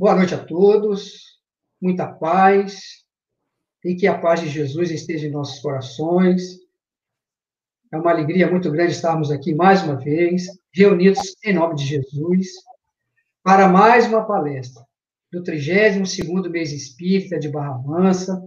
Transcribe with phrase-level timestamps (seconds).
[0.00, 1.38] Boa noite a todos,
[1.78, 3.04] muita paz,
[3.84, 6.58] e que a paz de Jesus esteja em nossos corações.
[7.92, 12.46] É uma alegria muito grande estarmos aqui mais uma vez, reunidos em nome de Jesus,
[13.42, 14.82] para mais uma palestra
[15.30, 18.42] do 32º mês espírita de Barra Mansa,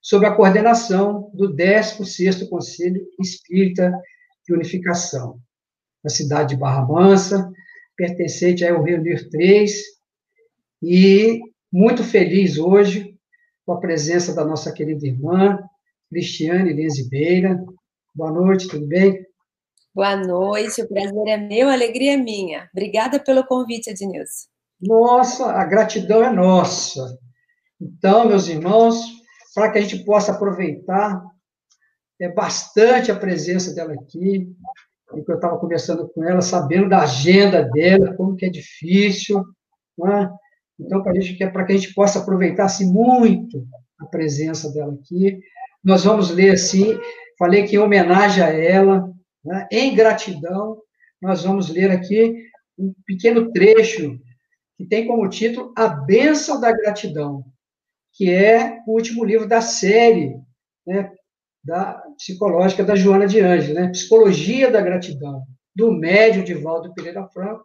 [0.00, 3.92] sob a coordenação do 16º Conselho Espírita
[4.46, 5.40] de Unificação,
[6.04, 7.50] na cidade de Barra Mansa,
[7.96, 10.00] pertencente ao Reunir 3,
[10.82, 11.40] e
[11.72, 13.16] muito feliz hoje
[13.64, 15.58] com a presença da nossa querida irmã,
[16.10, 17.64] Cristiane Lenzibeira.
[18.14, 19.24] Boa noite, tudo bem?
[19.94, 22.68] Boa noite, o prazer é meu, a alegria é minha.
[22.72, 24.48] Obrigada pelo convite, Ednilson.
[24.80, 27.16] Nossa, a gratidão é nossa.
[27.80, 28.96] Então, meus irmãos,
[29.54, 31.22] para que a gente possa aproveitar
[32.20, 34.48] é bastante a presença dela aqui,
[35.08, 39.44] porque eu estava conversando com ela, sabendo da agenda dela, como que é difícil,
[40.06, 40.30] é?
[40.78, 43.66] Então, para que, para que a gente possa aproveitar assim, muito
[43.98, 45.38] a presença dela aqui,
[45.82, 46.98] nós vamos ler assim,
[47.38, 49.10] falei que em homenagem a ela,
[49.44, 50.78] né, em gratidão,
[51.20, 52.36] nós vamos ler aqui
[52.78, 54.18] um pequeno trecho
[54.76, 57.44] que tem como título A Bênção da Gratidão,
[58.12, 60.36] que é o último livro da série
[60.86, 61.12] né,
[61.64, 67.26] da psicológica da Joana de Anjos, né, Psicologia da Gratidão, do médio de Valdo Pereira
[67.28, 67.64] Franco,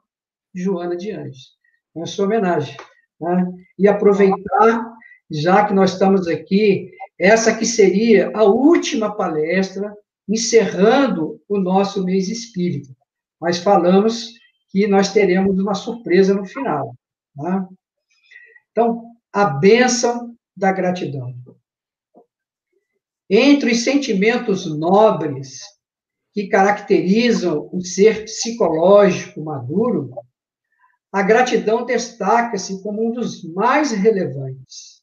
[0.54, 1.58] Joana de Anjos.
[1.96, 2.78] É sua homenagem.
[3.20, 3.52] Né?
[3.78, 4.94] E aproveitar,
[5.30, 9.96] já que nós estamos aqui, essa que seria a última palestra,
[10.28, 12.94] encerrando o nosso mês espírita.
[13.40, 14.34] Mas falamos
[14.70, 16.96] que nós teremos uma surpresa no final.
[17.36, 17.68] Né?
[18.72, 21.34] Então, a bênção da gratidão.
[23.30, 25.60] Entre os sentimentos nobres
[26.34, 30.12] que caracterizam o ser psicológico maduro,
[31.18, 35.02] a gratidão destaca-se como um dos mais relevantes.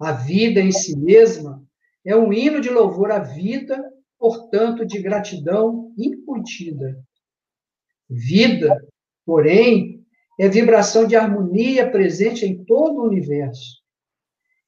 [0.00, 1.64] A vida em si mesma
[2.04, 3.80] é um hino de louvor à vida,
[4.18, 7.00] portanto, de gratidão incontida.
[8.10, 8.84] Vida,
[9.24, 10.04] porém,
[10.40, 13.80] é vibração de harmonia presente em todo o universo,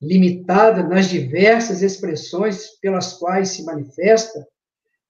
[0.00, 4.46] limitada nas diversas expressões pelas quais se manifesta,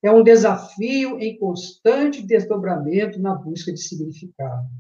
[0.03, 4.71] é um desafio em constante desdobramento na busca de significado.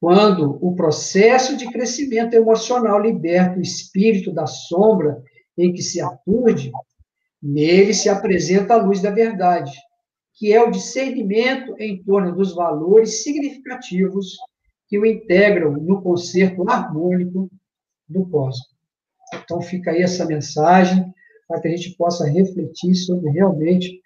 [0.00, 5.22] Quando o processo de crescimento emocional liberta o espírito da sombra
[5.56, 6.70] em que se aturde,
[7.42, 9.72] nele se apresenta a luz da verdade,
[10.34, 14.36] que é o discernimento em torno dos valores significativos
[14.86, 17.50] que o integram no concerto harmônico
[18.08, 18.76] do cosmos.
[19.34, 21.12] Então, fica aí essa mensagem
[21.48, 24.00] para que a gente possa refletir sobre realmente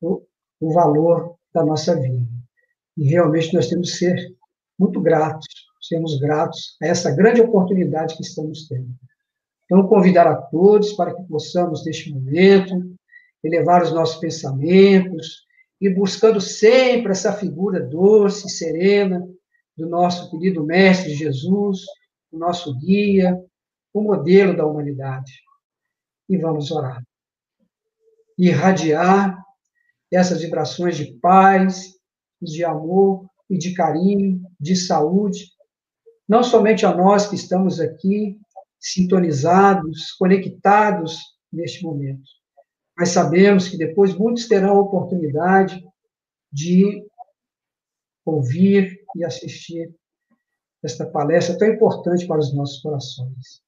[0.00, 0.22] o,
[0.60, 2.22] o valor da nossa vida.
[2.96, 4.36] E realmente nós temos que ser
[4.82, 5.46] muito gratos,
[5.80, 8.90] sermos gratos a essa grande oportunidade que estamos tendo.
[9.64, 12.74] Então, convidar a todos para que possamos, neste momento,
[13.44, 15.44] elevar os nossos pensamentos
[15.80, 19.24] e buscando sempre essa figura doce, serena,
[19.76, 21.80] do nosso querido Mestre Jesus,
[22.30, 23.40] o nosso guia,
[23.94, 25.32] o modelo da humanidade.
[26.28, 27.02] E vamos orar.
[28.36, 29.42] Irradiar
[30.12, 31.94] essas vibrações de paz,
[32.40, 35.50] de amor e de carinho, de saúde,
[36.28, 38.38] não somente a nós que estamos aqui
[38.78, 41.18] sintonizados, conectados
[41.52, 42.22] neste momento,
[42.96, 45.84] mas sabemos que depois muitos terão a oportunidade
[46.52, 47.04] de
[48.24, 49.92] ouvir e assistir
[50.82, 53.62] esta palestra tão importante para os nossos corações.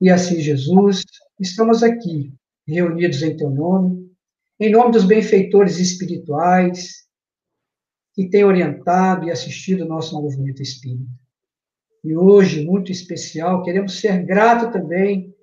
[0.00, 1.02] E assim, Jesus,
[1.40, 2.32] estamos aqui,
[2.66, 4.10] reunidos em teu nome,
[4.60, 7.06] em nome dos benfeitores espirituais,
[8.20, 11.10] que tem orientado e assistido o nosso movimento espírita.
[12.04, 15.34] E hoje, muito especial, queremos ser grato também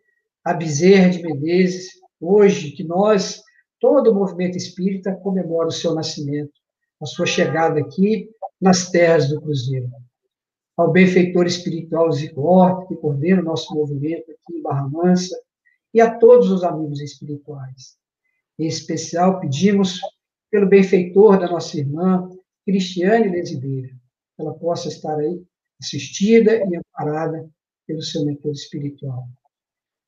[0.46, 1.90] a Bezerra de Menezes,
[2.22, 3.42] hoje que nós,
[3.80, 6.52] todo o movimento espírita, comemora o seu nascimento,
[7.02, 8.30] a sua chegada aqui
[8.62, 9.90] nas terras do Cruzeiro.
[10.78, 15.36] Ao benfeitor espiritual Zico Horta, que coordena o nosso movimento aqui em Barra Mansa,
[15.96, 17.98] e a todos os amigos espirituais.
[18.60, 20.00] Em especial, pedimos
[20.52, 22.30] pelo benfeitor da nossa irmã,
[22.68, 23.96] Cristiane Lesibeira,
[24.38, 25.42] ela possa estar aí
[25.82, 27.50] assistida e amparada
[27.88, 29.26] pelo seu mentor espiritual.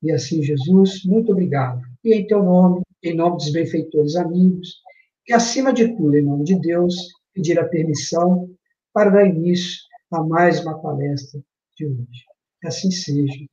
[0.02, 1.80] E assim, Jesus, muito obrigado.
[2.04, 4.82] E em teu nome, em nome dos benfeitores amigos,
[5.26, 6.94] e acima de tudo, em nome de Deus,
[7.32, 8.54] pedir a permissão
[8.92, 9.80] para dar início
[10.12, 11.40] a mais uma palestra
[11.78, 12.26] de hoje.
[12.60, 13.46] Que assim seja,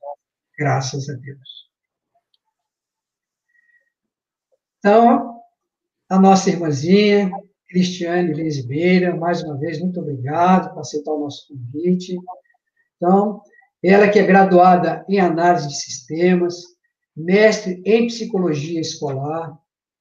[0.58, 1.70] graças a Deus.
[4.80, 5.40] Então,
[6.10, 7.32] a nossa irmãzinha,
[7.68, 12.18] Cristiane Lins Beira, mais uma vez, muito obrigado por aceitar o nosso convite.
[12.96, 13.42] Então,
[13.84, 16.56] ela que é graduada em análise de sistemas,
[17.16, 19.58] mestre em psicologia escolar,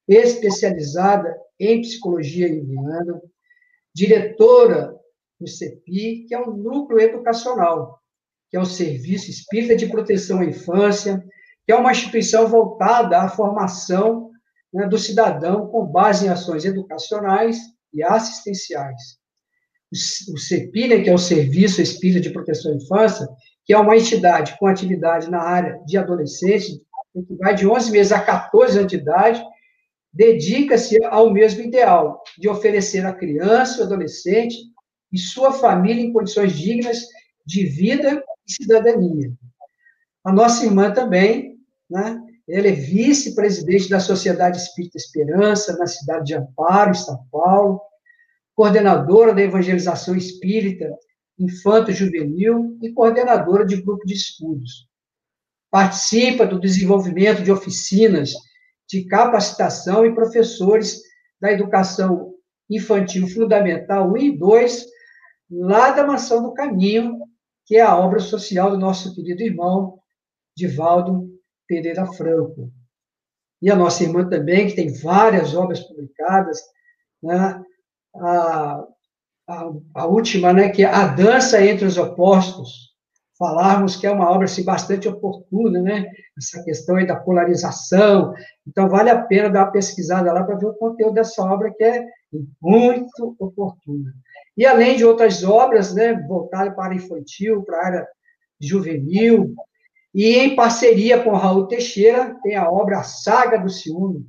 [0.09, 3.21] especializada em psicologia indiana,
[3.95, 4.95] diretora
[5.41, 7.99] do CEPI, que é um núcleo educacional,
[8.51, 11.23] que é o Serviço Espírita de Proteção à Infância,
[11.67, 14.31] que é uma instituição voltada à formação
[14.73, 17.59] né, do cidadão com base em ações educacionais
[17.93, 19.19] e assistenciais.
[20.33, 23.27] O CEPI, né, que é o Serviço Espírita de Proteção à Infância,
[23.65, 26.81] que é uma entidade com atividade na área de adolescentes,
[27.13, 29.43] que vai de 11 meses a 14 anos de idade,
[30.13, 34.57] dedica-se ao mesmo ideal, de oferecer à criança e adolescente
[35.13, 37.07] e sua família em condições dignas
[37.45, 39.33] de vida e cidadania.
[40.25, 41.57] A nossa irmã também,
[41.89, 47.81] né, ela é vice-presidente da Sociedade Espírita Esperança, na cidade de Amparo, em São Paulo,
[48.55, 50.89] coordenadora da evangelização espírita
[51.39, 54.89] infanto-juvenil e coordenadora de grupo de estudos.
[55.71, 58.33] Participa do desenvolvimento de oficinas
[58.89, 61.03] de capacitação e professores
[61.41, 62.33] da educação
[62.71, 64.87] infantil fundamental 1 e 2,
[65.51, 67.19] lá da Mansão do Caminho,
[67.67, 69.99] que é a obra social do nosso querido irmão
[70.57, 71.36] Divaldo
[71.67, 72.71] Pereira Franco.
[73.61, 76.61] E a nossa irmã também, que tem várias obras publicadas,
[77.23, 77.63] né?
[78.15, 78.85] a,
[79.49, 82.95] a, a, última, né, que é A Dança entre os Opostos,
[83.39, 86.07] falarmos que é uma obra assim, bastante oportuna, né?
[86.37, 88.35] essa questão aí da polarização,
[88.67, 91.85] então vale a pena dar uma pesquisada lá para ver o conteúdo dessa obra, que
[91.85, 92.05] é
[92.61, 94.13] muito oportuna.
[94.57, 98.09] E além de outras obras, né, voltadas para infantil, para a área
[98.61, 99.55] juvenil,
[100.17, 104.27] e em parceria com Raul Teixeira, tem a obra Saga do Ciúme,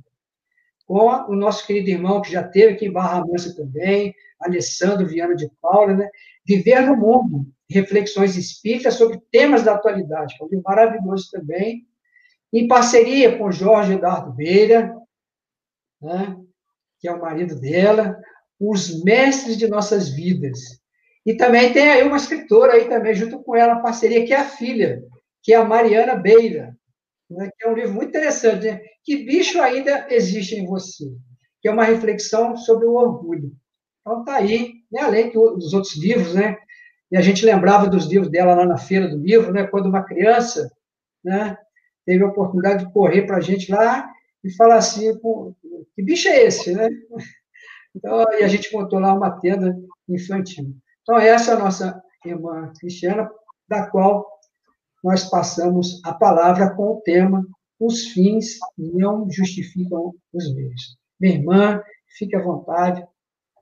[0.86, 5.34] com o nosso querido irmão, que já teve aqui em Barra Mansa também, Alessandro Viana
[5.34, 6.10] de Paula, né?
[6.44, 11.86] Viver no Mundo, reflexões espíritas sobre temas da atualidade, que é maravilhoso também,
[12.52, 14.94] em parceria com Jorge Eduardo Beira,
[16.02, 16.36] né?
[17.00, 18.14] que é o marido dela,
[18.60, 20.82] os mestres de nossas vidas.
[21.24, 24.44] E também tem aí uma escritora aí também, junto com ela, parceria, que é a
[24.44, 25.02] filha,
[25.48, 26.76] que é a Mariana Beira,
[27.30, 28.82] né, que é um livro muito interessante, né?
[29.02, 31.06] Que bicho ainda existe em você?
[31.62, 33.56] Que é uma reflexão sobre o orgulho.
[34.02, 36.58] Então, está aí, né, além dos outros livros, né?
[37.10, 39.66] E a gente lembrava dos livros dela lá na feira do livro, né?
[39.66, 40.70] Quando uma criança,
[41.24, 41.56] né?
[42.04, 44.06] Teve a oportunidade de correr para a gente lá
[44.44, 45.18] e falar assim,
[45.94, 46.90] que bicho é esse, né?
[47.96, 49.74] Então, e a gente montou lá uma tenda
[50.08, 50.76] infantil.
[51.00, 53.28] Então, essa é a nossa irmã Cristiana,
[53.66, 54.37] da qual
[55.02, 57.46] nós passamos a palavra com o tema
[57.78, 60.96] Os fins não justificam os meios.
[61.20, 61.82] Minha irmã,
[62.18, 63.06] fique à vontade,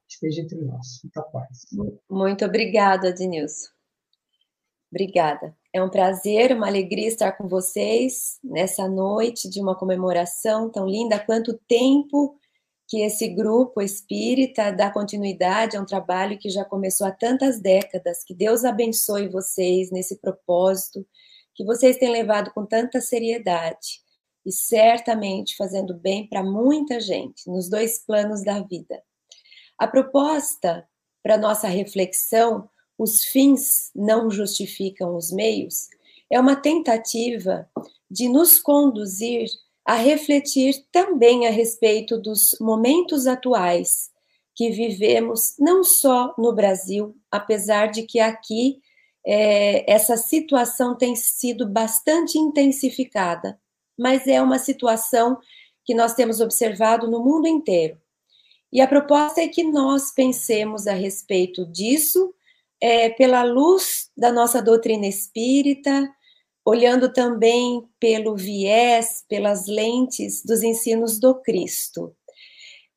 [0.08, 1.00] esteja entre nós.
[1.04, 1.66] Muita paz.
[2.08, 3.68] Muito obrigada, Denilson.
[4.90, 5.54] Obrigada.
[5.72, 11.18] É um prazer, uma alegria estar com vocês nessa noite de uma comemoração tão linda.
[11.18, 12.38] Quanto tempo
[12.88, 18.22] que esse grupo espírita dá continuidade a um trabalho que já começou há tantas décadas.
[18.24, 21.04] Que Deus abençoe vocês nesse propósito
[21.56, 24.00] que vocês têm levado com tanta seriedade
[24.44, 29.02] e certamente fazendo bem para muita gente nos dois planos da vida.
[29.78, 30.86] A proposta
[31.22, 35.88] para nossa reflexão, os fins não justificam os meios,
[36.30, 37.68] é uma tentativa
[38.10, 39.48] de nos conduzir
[39.84, 44.10] a refletir também a respeito dos momentos atuais
[44.54, 48.80] que vivemos, não só no Brasil, apesar de que aqui
[49.26, 53.59] é, essa situação tem sido bastante intensificada,
[53.99, 55.38] mas é uma situação
[55.85, 58.00] que nós temos observado no mundo inteiro.
[58.73, 62.33] E a proposta é que nós pensemos a respeito disso
[62.80, 66.09] é, pela luz da nossa doutrina espírita,
[66.64, 72.14] olhando também pelo viés, pelas lentes dos ensinos do Cristo.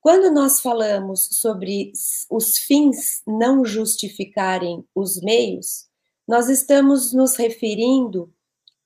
[0.02, 1.92] Quando nós falamos sobre
[2.30, 5.89] os fins não justificarem os meios,
[6.30, 8.32] nós estamos nos referindo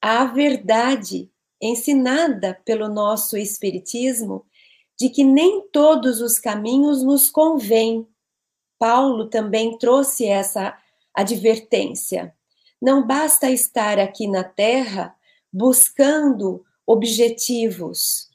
[0.02, 1.30] à verdade
[1.62, 4.46] ensinada pelo nosso Espiritismo
[4.98, 8.08] de que nem todos os caminhos nos convêm.
[8.80, 10.74] Paulo também trouxe essa
[11.14, 12.34] advertência.
[12.82, 15.14] Não basta estar aqui na Terra
[15.52, 18.30] buscando objetivos.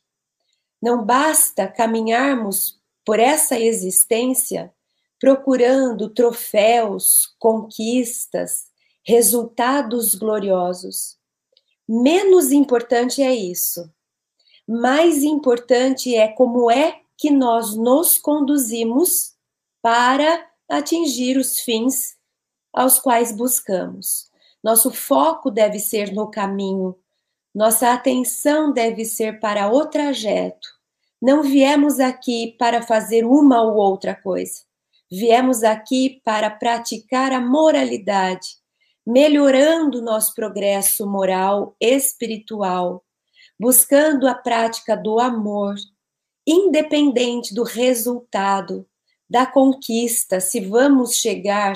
[0.83, 4.71] Não basta caminharmos por essa existência
[5.19, 8.68] procurando troféus, conquistas,
[9.05, 11.17] resultados gloriosos.
[11.89, 13.91] Menos importante é isso.
[14.67, 19.35] Mais importante é como é que nós nos conduzimos
[19.81, 22.17] para atingir os fins
[22.73, 24.29] aos quais buscamos.
[24.63, 26.97] Nosso foco deve ser no caminho.
[27.55, 30.69] Nossa atenção deve ser para o trajeto.
[31.21, 34.63] Não viemos aqui para fazer uma ou outra coisa.
[35.11, 38.58] Viemos aqui para praticar a moralidade,
[39.09, 43.03] melhorando nosso progresso moral, espiritual,
[43.59, 45.77] buscando a prática do amor,
[46.47, 48.87] independente do resultado,
[49.29, 51.75] da conquista, se vamos chegar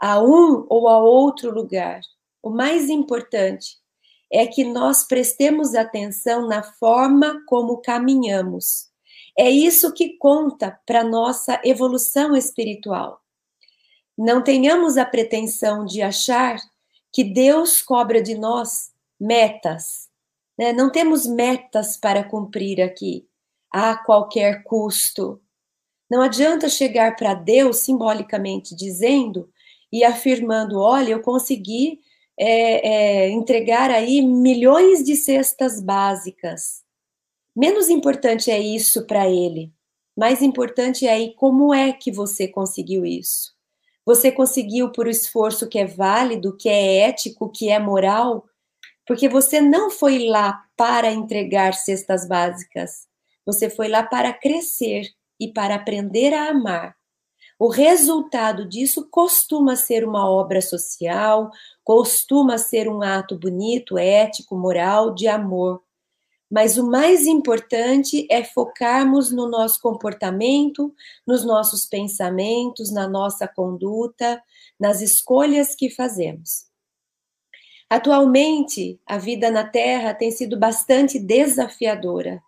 [0.00, 2.00] a um ou a outro lugar.
[2.42, 3.76] O mais importante
[4.32, 8.88] é que nós prestemos atenção na forma como caminhamos.
[9.38, 13.20] É isso que conta para nossa evolução espiritual.
[14.16, 16.58] Não tenhamos a pretensão de achar
[17.12, 20.08] que Deus cobra de nós metas.
[20.58, 20.72] Né?
[20.72, 23.26] Não temos metas para cumprir aqui,
[23.70, 25.40] a qualquer custo.
[26.10, 29.48] Não adianta chegar para Deus simbolicamente dizendo
[29.92, 32.00] e afirmando: olha, eu consegui
[32.38, 36.82] é, é, entregar aí milhões de cestas básicas.
[37.54, 39.72] Menos importante é isso para ele.
[40.16, 43.54] Mais importante é aí como é que você conseguiu isso.
[44.04, 48.44] Você conseguiu por esforço que é válido, que é ético, que é moral,
[49.06, 53.08] porque você não foi lá para entregar cestas básicas.
[53.44, 56.96] Você foi lá para crescer e para aprender a amar.
[57.58, 61.50] O resultado disso costuma ser uma obra social,
[61.84, 65.82] costuma ser um ato bonito, ético, moral, de amor.
[66.50, 70.92] Mas o mais importante é focarmos no nosso comportamento,
[71.24, 74.42] nos nossos pensamentos, na nossa conduta,
[74.78, 76.68] nas escolhas que fazemos.
[77.88, 82.42] Atualmente, a vida na Terra tem sido bastante desafiadora.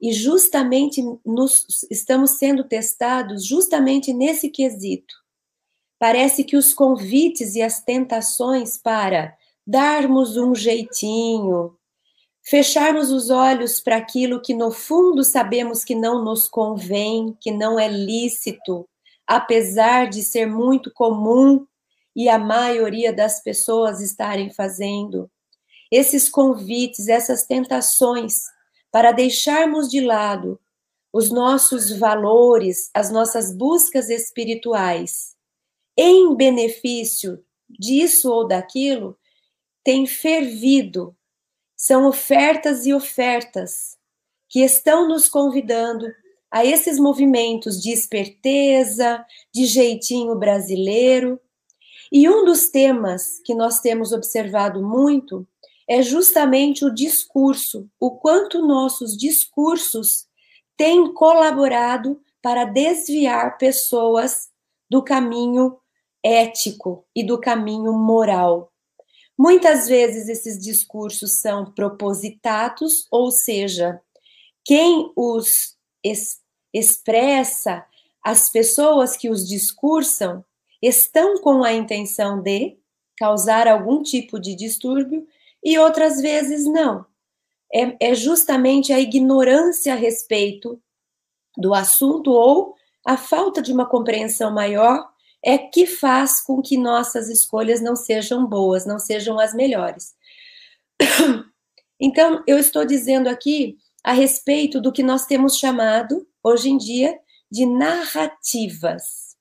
[0.00, 5.14] E justamente nos, estamos sendo testados justamente nesse quesito.
[5.98, 11.76] Parece que os convites e as tentações para darmos um jeitinho,
[12.42, 17.78] fecharmos os olhos para aquilo que no fundo sabemos que não nos convém, que não
[17.78, 18.88] é lícito,
[19.26, 21.66] apesar de ser muito comum
[22.14, 25.30] e a maioria das pessoas estarem fazendo.
[25.90, 28.42] Esses convites, essas tentações
[28.90, 30.60] para deixarmos de lado
[31.12, 35.34] os nossos valores, as nossas buscas espirituais,
[35.96, 39.18] em benefício disso ou daquilo,
[39.84, 41.16] tem fervido.
[41.80, 43.96] São ofertas e ofertas
[44.50, 46.06] que estão nos convidando
[46.50, 51.40] a esses movimentos de esperteza, de jeitinho brasileiro.
[52.12, 55.48] E um dos temas que nós temos observado muito
[55.88, 60.26] é justamente o discurso, o quanto nossos discursos
[60.76, 64.50] têm colaborado para desviar pessoas
[64.90, 65.78] do caminho
[66.22, 68.70] ético e do caminho moral.
[69.42, 73.98] Muitas vezes esses discursos são propositados, ou seja,
[74.62, 76.42] quem os es
[76.74, 77.86] expressa,
[78.22, 80.44] as pessoas que os discursam,
[80.82, 82.76] estão com a intenção de
[83.16, 85.26] causar algum tipo de distúrbio
[85.64, 87.06] e outras vezes não.
[87.72, 90.78] É, é justamente a ignorância a respeito
[91.56, 92.74] do assunto ou
[93.06, 95.10] a falta de uma compreensão maior
[95.42, 100.14] é que faz com que nossas escolhas não sejam boas, não sejam as melhores.
[102.02, 107.14] Então, eu estou dizendo aqui a respeito do que nós temos chamado, hoje em dia,
[107.50, 109.36] de narrativas.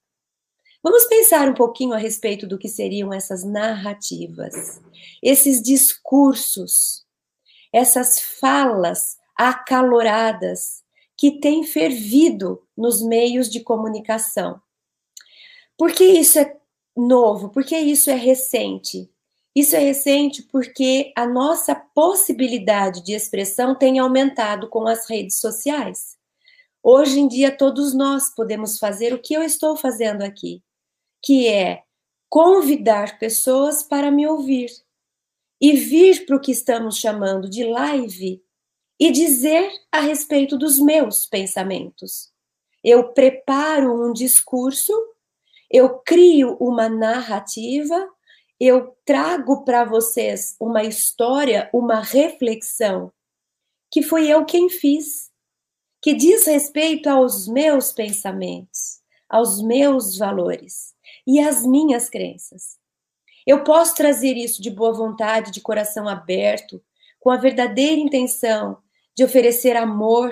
[0.83, 4.81] Vamos pensar um pouquinho a respeito do que seriam essas narrativas,
[5.23, 7.05] esses discursos,
[7.71, 10.83] essas falas acaloradas
[11.17, 14.61] que têm fervido nos meios de comunicação.
[15.79, 16.57] Por que isso é
[16.93, 17.47] novo?
[17.47, 19.09] Por que isso é recente?
[19.55, 26.17] Isso é recente porque a nossa possibilidade de expressão tem aumentado com as redes sociais.
[26.83, 30.61] Hoje em dia, todos nós podemos fazer o que eu estou fazendo aqui
[31.21, 31.83] que é
[32.29, 34.69] convidar pessoas para me ouvir
[35.61, 38.43] e vir para o que estamos chamando de live
[38.99, 42.31] e dizer a respeito dos meus pensamentos.
[42.83, 44.93] Eu preparo um discurso,
[45.69, 48.09] eu crio uma narrativa,
[48.59, 53.11] eu trago para vocês uma história, uma reflexão
[53.91, 55.29] que foi eu quem fiz,
[56.01, 60.93] que diz respeito aos meus pensamentos, aos meus valores
[61.25, 62.77] e as minhas crenças.
[63.45, 66.81] Eu posso trazer isso de boa vontade, de coração aberto,
[67.19, 68.77] com a verdadeira intenção
[69.15, 70.31] de oferecer amor,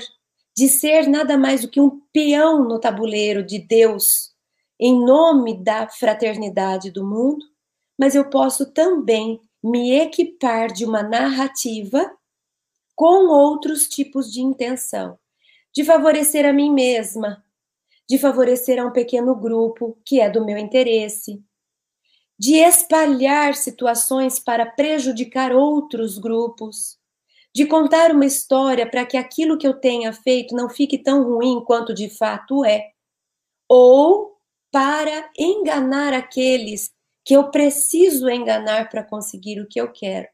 [0.56, 4.34] de ser nada mais do que um peão no tabuleiro de Deus,
[4.80, 7.46] em nome da fraternidade do mundo,
[7.98, 12.12] mas eu posso também me equipar de uma narrativa
[12.96, 15.18] com outros tipos de intenção,
[15.74, 17.44] de favorecer a mim mesma,
[18.10, 21.44] de favorecer a um pequeno grupo que é do meu interesse,
[22.40, 26.98] de espalhar situações para prejudicar outros grupos,
[27.54, 31.64] de contar uma história para que aquilo que eu tenha feito não fique tão ruim
[31.66, 32.92] quanto de fato é,
[33.68, 34.37] ou
[34.78, 36.94] para enganar aqueles
[37.26, 40.28] que eu preciso enganar para conseguir o que eu quero.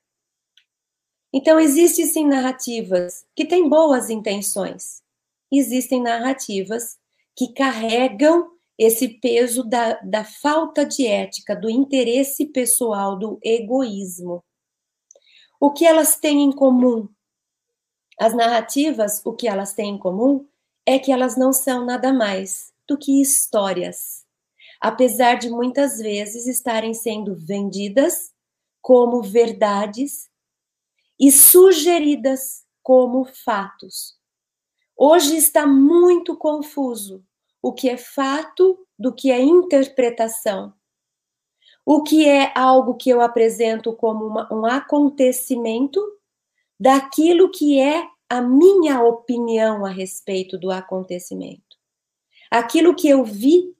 [1.31, 5.01] Então, existem sim narrativas que têm boas intenções,
[5.49, 6.99] existem narrativas
[7.33, 14.43] que carregam esse peso da, da falta de ética, do interesse pessoal, do egoísmo.
[15.57, 17.07] O que elas têm em comum?
[18.19, 20.45] As narrativas, o que elas têm em comum
[20.85, 24.22] é que elas não são nada mais do que histórias,
[24.83, 28.33] apesar de muitas vezes estarem sendo vendidas
[28.81, 30.29] como verdades
[31.17, 34.19] e sugeridas como fatos.
[34.93, 37.23] Hoje está muito confuso
[37.61, 40.73] o que é fato do que é interpretação.
[41.85, 46.01] O que é algo que eu apresento como uma, um acontecimento
[46.77, 51.77] daquilo que é a minha opinião a respeito do acontecimento.
[52.51, 53.73] Aquilo que eu vi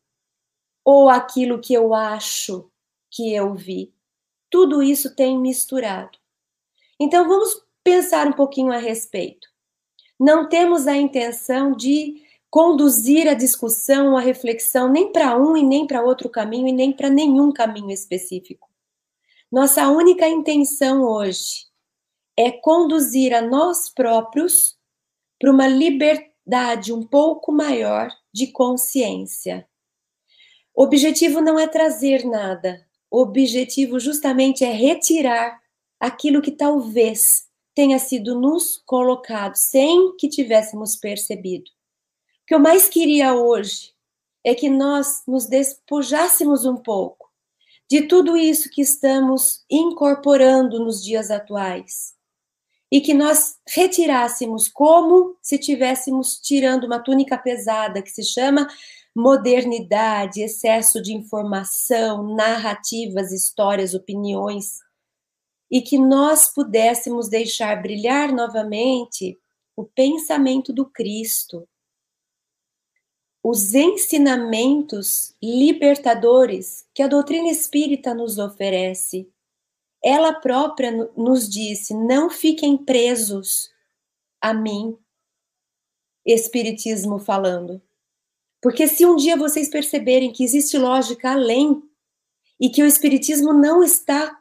[0.83, 2.69] ou aquilo que eu acho
[3.09, 3.93] que eu vi.
[4.49, 6.17] Tudo isso tem misturado.
[6.99, 9.47] Então vamos pensar um pouquinho a respeito.
[10.19, 15.87] Não temos a intenção de conduzir a discussão, a reflexão, nem para um e nem
[15.87, 18.69] para outro caminho e nem para nenhum caminho específico.
[19.51, 21.65] Nossa única intenção hoje
[22.37, 24.77] é conduzir a nós próprios
[25.39, 29.67] para uma liberdade um pouco maior de consciência.
[30.75, 35.61] Objetivo não é trazer nada, o objetivo justamente é retirar
[35.99, 41.69] aquilo que talvez tenha sido nos colocado sem que tivéssemos percebido.
[42.43, 43.93] O que eu mais queria hoje
[44.43, 47.31] é que nós nos despojássemos um pouco
[47.89, 52.13] de tudo isso que estamos incorporando nos dias atuais
[52.91, 58.67] e que nós retirássemos como se tivéssemos tirando uma túnica pesada que se chama
[59.15, 64.79] modernidade, excesso de informação, narrativas, histórias, opiniões,
[65.69, 69.39] e que nós pudéssemos deixar brilhar novamente
[69.75, 71.67] o pensamento do Cristo,
[73.43, 79.29] os ensinamentos libertadores que a doutrina espírita nos oferece.
[80.03, 83.69] Ela própria nos disse: não fiquem presos
[84.41, 84.97] a mim,
[86.25, 87.81] Espiritismo falando.
[88.63, 91.83] Porque se um dia vocês perceberem que existe lógica além
[92.57, 94.39] e que o Espiritismo não está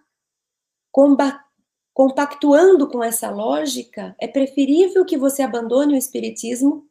[1.93, 6.87] compactuando com essa lógica, é preferível que você abandone o Espiritismo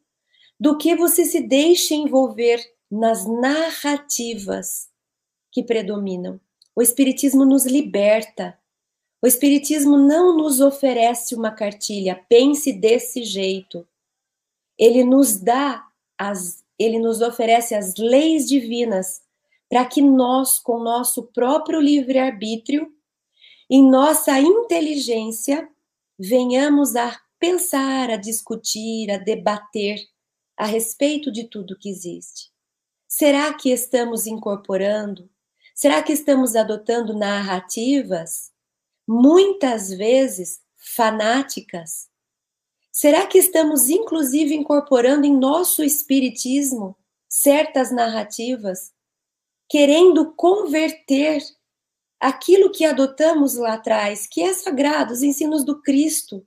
[0.60, 4.90] do que você se deixe envolver nas narrativas
[5.50, 6.38] que predominam.
[6.76, 8.58] O Espiritismo nos liberta.
[9.22, 13.88] O Espiritismo não nos oferece uma cartilha, pense desse jeito.
[14.76, 15.82] Ele nos dá
[16.18, 19.22] as, ele nos oferece as leis divinas
[19.68, 22.92] para que nós, com nosso próprio livre-arbítrio,
[23.70, 25.68] em nossa inteligência,
[26.18, 29.98] venhamos a pensar, a discutir, a debater
[30.56, 32.52] a respeito de tudo que existe?
[33.08, 35.28] Será que estamos incorporando?
[35.74, 38.52] Será que estamos adotando narrativas,
[39.08, 42.11] muitas vezes fanáticas?
[42.92, 46.94] Será que estamos, inclusive, incorporando em nosso espiritismo
[47.26, 48.92] certas narrativas,
[49.66, 51.42] querendo converter
[52.20, 56.46] aquilo que adotamos lá atrás, que é sagrado, os ensinos do Cristo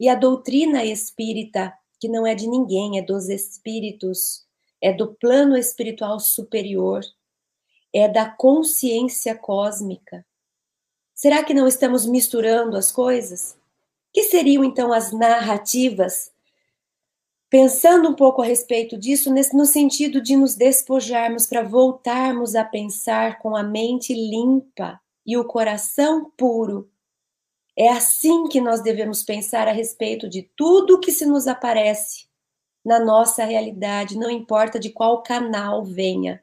[0.00, 4.46] e a doutrina espírita, que não é de ninguém, é dos espíritos,
[4.80, 7.02] é do plano espiritual superior,
[7.92, 10.26] é da consciência cósmica.
[11.14, 13.56] Será que não estamos misturando as coisas?
[14.14, 16.32] Que seriam então as narrativas?
[17.50, 23.38] Pensando um pouco a respeito disso, no sentido de nos despojarmos para voltarmos a pensar
[23.40, 26.90] com a mente limpa e o coração puro
[27.76, 32.26] é assim que nós devemos pensar a respeito de tudo que se nos aparece
[32.84, 36.40] na nossa realidade, não importa de qual canal venha.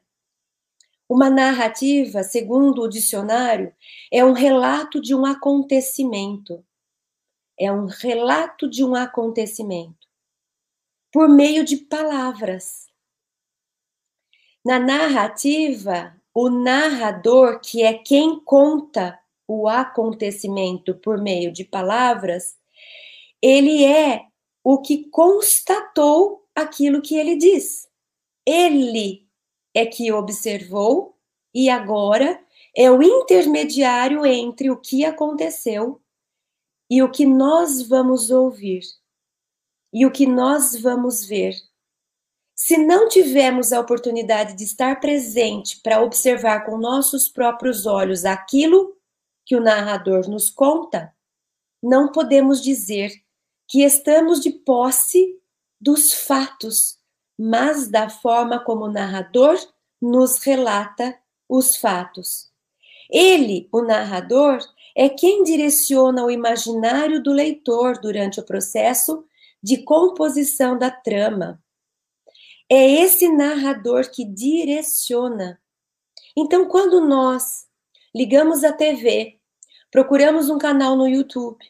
[1.08, 3.72] Uma narrativa, segundo o dicionário,
[4.10, 6.62] é um relato de um acontecimento.
[7.58, 10.08] É um relato de um acontecimento
[11.12, 12.86] por meio de palavras.
[14.64, 22.56] Na narrativa, o narrador, que é quem conta o acontecimento por meio de palavras,
[23.40, 24.24] ele é
[24.64, 27.88] o que constatou aquilo que ele diz.
[28.46, 29.28] Ele
[29.74, 31.16] é que observou
[31.54, 32.42] e agora
[32.76, 36.01] é o intermediário entre o que aconteceu
[36.92, 38.82] e o que nós vamos ouvir
[39.94, 41.54] e o que nós vamos ver.
[42.54, 48.94] Se não tivermos a oportunidade de estar presente para observar com nossos próprios olhos aquilo
[49.46, 51.16] que o narrador nos conta,
[51.82, 53.10] não podemos dizer
[53.66, 55.40] que estamos de posse
[55.80, 56.98] dos fatos,
[57.38, 59.56] mas da forma como o narrador
[59.98, 62.52] nos relata os fatos.
[63.10, 64.60] Ele, o narrador,
[64.96, 69.24] é quem direciona o imaginário do leitor durante o processo
[69.62, 71.62] de composição da trama.
[72.68, 75.60] É esse narrador que direciona.
[76.36, 77.66] Então, quando nós
[78.14, 79.38] ligamos a TV,
[79.90, 81.64] procuramos um canal no YouTube,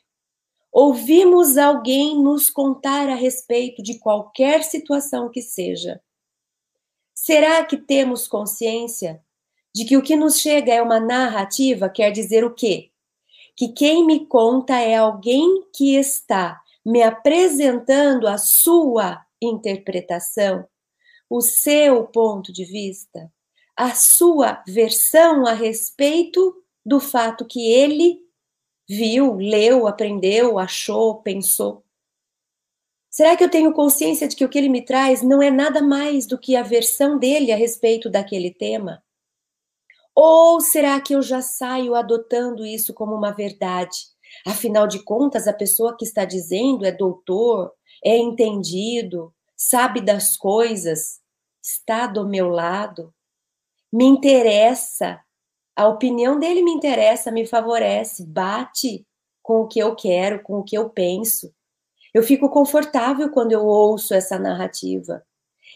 [0.71, 6.01] ouvimos alguém nos contar a respeito de qualquer situação que seja,
[7.13, 9.23] será que temos consciência
[9.75, 11.89] de que o que nos chega é uma narrativa?
[11.89, 12.92] Quer dizer o quê?
[13.57, 20.67] Que quem me conta é alguém que está me apresentando a sua interpretação,
[21.29, 23.31] o seu ponto de vista,
[23.77, 28.21] a sua versão a respeito do fato que ele
[28.89, 31.85] viu, leu, aprendeu, achou, pensou.
[33.11, 35.83] Será que eu tenho consciência de que o que ele me traz não é nada
[35.83, 39.03] mais do que a versão dele a respeito daquele tema?
[40.15, 43.97] Ou será que eu já saio adotando isso como uma verdade?
[44.47, 47.73] Afinal de contas, a pessoa que está dizendo é doutor,
[48.05, 51.21] é entendido, sabe das coisas,
[51.63, 53.13] está do meu lado,
[53.93, 55.21] me interessa,
[55.77, 59.07] a opinião dele me interessa, me favorece, bate
[59.43, 61.53] com o que eu quero, com o que eu penso.
[62.13, 65.25] Eu fico confortável quando eu ouço essa narrativa.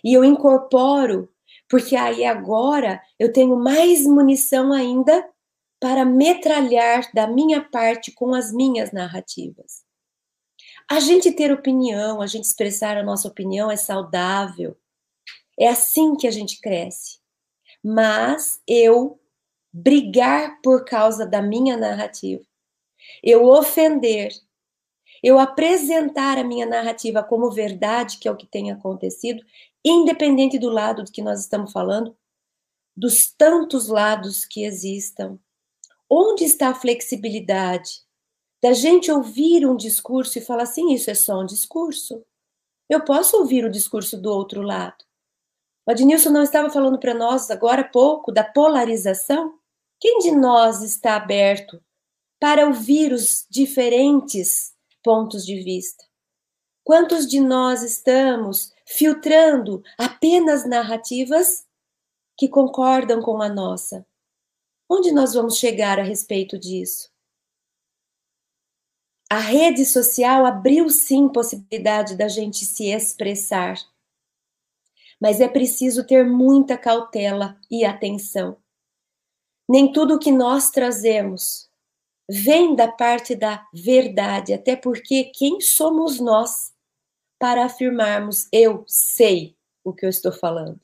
[0.05, 1.29] E eu incorporo,
[1.69, 5.29] porque aí agora eu tenho mais munição ainda
[5.81, 9.85] para metralhar da minha parte com as minhas narrativas.
[10.89, 14.77] A gente ter opinião, a gente expressar a nossa opinião é saudável.
[15.59, 17.19] É assim que a gente cresce.
[17.83, 19.21] Mas eu
[19.73, 22.43] brigar por causa da minha narrativa,
[23.23, 24.33] eu ofender,
[25.23, 29.45] eu apresentar a minha narrativa como verdade, que é o que tem acontecido,
[29.89, 32.17] independente do lado do que nós estamos falando,
[32.97, 35.39] dos tantos lados que existam,
[36.09, 38.05] Onde está a flexibilidade
[38.63, 42.25] da gente ouvir um discurso e falar assim: isso é só um discurso?
[42.89, 45.05] Eu posso ouvir o discurso do outro lado.
[45.85, 49.59] O Adnilson não estava falando para nós agora há pouco da polarização?
[49.99, 51.83] Quem de nós está aberto
[52.39, 54.73] para ouvir os diferentes
[55.03, 56.05] pontos de vista?
[56.85, 61.67] Quantos de nós estamos filtrando apenas narrativas
[62.39, 64.07] que concordam com a nossa?
[64.89, 67.11] Onde nós vamos chegar a respeito disso?
[69.29, 73.77] A rede social abriu sim possibilidade da gente se expressar,
[75.21, 78.57] mas é preciso ter muita cautela e atenção.
[79.69, 81.69] Nem tudo o que nós trazemos
[82.31, 86.73] vem da parte da verdade, até porque quem somos nós
[87.39, 90.81] para afirmarmos eu sei o que eu estou falando?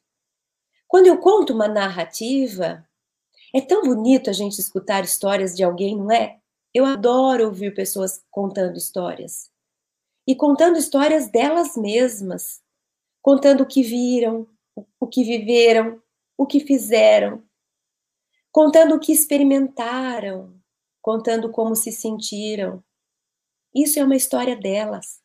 [0.86, 2.86] Quando eu conto uma narrativa,
[3.54, 6.38] é tão bonito a gente escutar histórias de alguém, não é?
[6.74, 9.50] Eu adoro ouvir pessoas contando histórias.
[10.26, 12.62] E contando histórias delas mesmas,
[13.22, 14.46] contando o que viram,
[15.00, 16.02] o que viveram,
[16.36, 17.42] o que fizeram,
[18.50, 20.54] contando o que experimentaram,
[21.00, 22.84] contando como se sentiram.
[23.74, 25.21] Isso é uma história delas.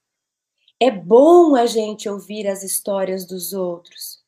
[0.79, 4.23] É bom a gente ouvir as histórias dos outros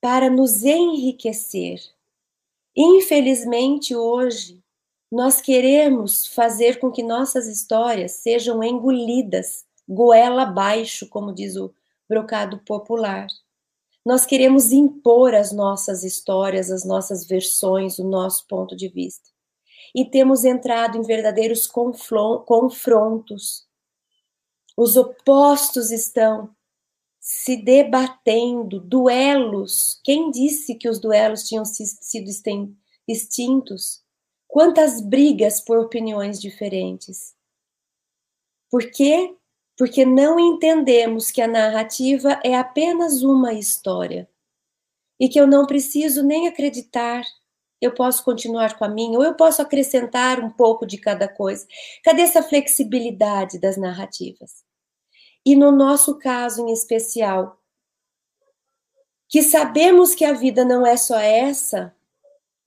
[0.00, 1.80] para nos enriquecer
[2.76, 4.62] Infelizmente, hoje,
[5.10, 11.72] nós queremos fazer com que nossas histórias sejam engolidas, goela abaixo, como diz o
[12.08, 13.26] brocado popular.
[14.04, 19.28] Nós queremos impor as nossas histórias, as nossas versões, o nosso ponto de vista.
[19.94, 23.66] E temos entrado em verdadeiros confrontos.
[24.76, 26.54] Os opostos estão
[27.20, 30.00] se debatendo, duelos.
[30.02, 32.28] Quem disse que os duelos tinham sido
[33.06, 34.02] extintos?
[34.48, 37.34] Quantas brigas por opiniões diferentes?
[38.70, 39.36] Por quê?
[39.76, 44.28] Porque não entendemos que a narrativa é apenas uma história
[45.18, 47.24] e que eu não preciso nem acreditar
[47.82, 51.66] eu posso continuar com a minha, ou eu posso acrescentar um pouco de cada coisa.
[52.04, 54.62] Cadê essa flexibilidade das narrativas?
[55.44, 57.60] E no nosso caso em especial,
[59.28, 61.92] que sabemos que a vida não é só essa,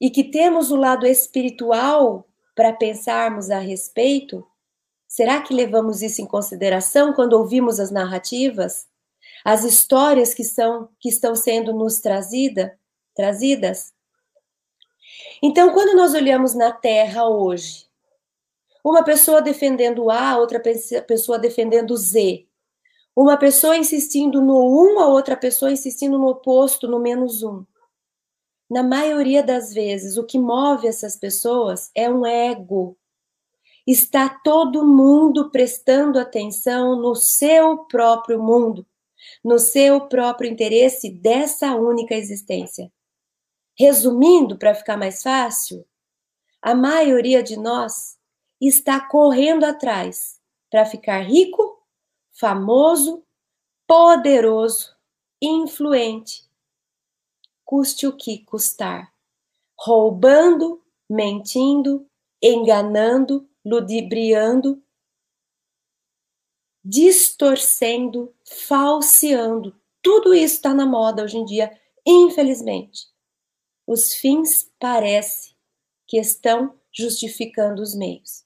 [0.01, 4.45] e que temos o lado espiritual para pensarmos a respeito,
[5.07, 8.87] será que levamos isso em consideração quando ouvimos as narrativas?
[9.45, 12.77] As histórias que, são, que estão sendo nos trazida,
[13.15, 13.94] trazidas?
[15.41, 17.87] Então, quando nós olhamos na Terra hoje,
[18.83, 20.61] uma pessoa defendendo A, outra
[21.07, 22.45] pessoa defendendo Z,
[23.15, 27.65] uma pessoa insistindo no um, a outra pessoa insistindo no oposto, no menos um.
[28.69, 32.97] Na maioria das vezes, o que move essas pessoas é um ego.
[33.87, 38.85] Está todo mundo prestando atenção no seu próprio mundo,
[39.43, 42.91] no seu próprio interesse dessa única existência.
[43.77, 45.85] Resumindo, para ficar mais fácil,
[46.61, 48.17] a maioria de nós
[48.59, 50.39] está correndo atrás
[50.71, 51.83] para ficar rico,
[52.31, 53.25] famoso,
[53.85, 54.95] poderoso,
[55.41, 56.49] influente,
[57.65, 59.13] custe o que custar,
[59.77, 62.09] roubando, mentindo,
[62.41, 64.81] enganando, ludibriando,
[66.81, 69.75] distorcendo, falseando.
[70.01, 73.13] Tudo isso está na moda hoje em dia, infelizmente
[73.87, 75.55] os fins parece
[76.07, 78.43] que estão justificando os meios.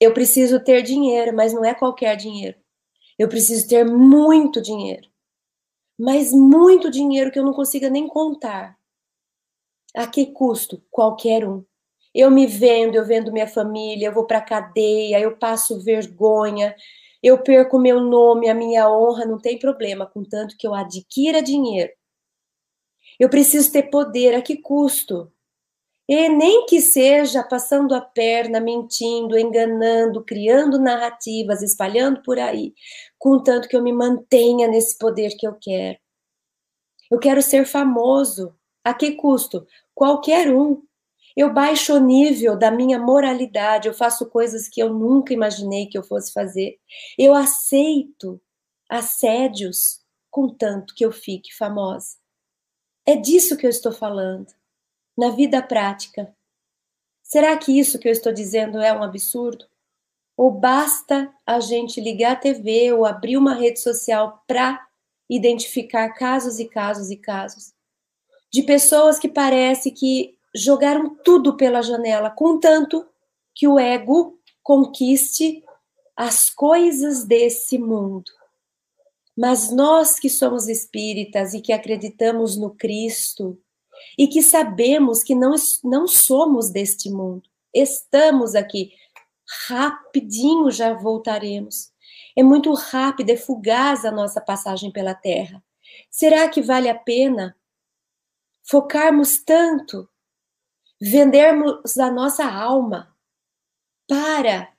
[0.00, 2.58] Eu preciso ter dinheiro, mas não é qualquer dinheiro.
[3.18, 5.08] Eu preciso ter muito dinheiro.
[5.98, 8.76] Mas muito dinheiro que eu não consiga nem contar.
[9.94, 10.82] A que custo?
[10.90, 11.64] Qualquer um.
[12.14, 16.74] Eu me vendo, eu vendo minha família, eu vou para cadeia, eu passo vergonha,
[17.22, 21.92] eu perco meu nome, a minha honra, não tem problema, contanto que eu adquira dinheiro
[23.22, 25.32] eu preciso ter poder, a que custo?
[26.08, 32.74] E nem que seja passando a perna, mentindo, enganando, criando narrativas, espalhando por aí,
[33.20, 35.96] contanto que eu me mantenha nesse poder que eu quero.
[37.08, 38.56] Eu quero ser famoso.
[38.82, 39.68] A que custo?
[39.94, 40.82] Qualquer um.
[41.36, 45.96] Eu baixo o nível da minha moralidade, eu faço coisas que eu nunca imaginei que
[45.96, 46.76] eu fosse fazer.
[47.16, 48.42] Eu aceito
[48.90, 52.20] assédios, contanto que eu fique famosa.
[53.06, 54.52] É disso que eu estou falando,
[55.16, 56.34] na vida prática.
[57.22, 59.66] Será que isso que eu estou dizendo é um absurdo?
[60.36, 64.86] Ou basta a gente ligar a TV ou abrir uma rede social para
[65.28, 67.72] identificar casos e casos e casos
[68.52, 73.06] de pessoas que parece que jogaram tudo pela janela, contanto
[73.54, 75.64] que o ego conquiste
[76.14, 78.30] as coisas desse mundo.
[79.36, 83.58] Mas nós que somos espíritas e que acreditamos no Cristo
[84.18, 88.92] e que sabemos que não, não somos deste mundo, estamos aqui,
[89.66, 91.90] rapidinho já voltaremos.
[92.36, 95.62] É muito rápida, é fugaz a nossa passagem pela Terra.
[96.10, 97.56] Será que vale a pena
[98.64, 100.08] focarmos tanto,
[101.00, 103.14] vendermos a nossa alma
[104.08, 104.72] para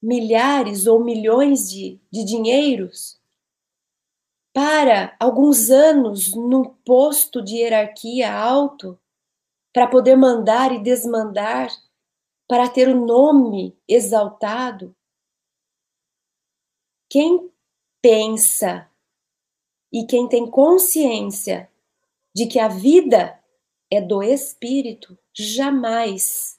[0.00, 3.21] milhares ou milhões de, de dinheiros?
[4.52, 8.98] Para alguns anos num posto de hierarquia alto,
[9.72, 11.70] para poder mandar e desmandar,
[12.46, 14.94] para ter o nome exaltado.
[17.08, 17.50] Quem
[18.02, 18.90] pensa
[19.90, 21.70] e quem tem consciência
[22.34, 23.38] de que a vida
[23.90, 26.58] é do espírito, jamais,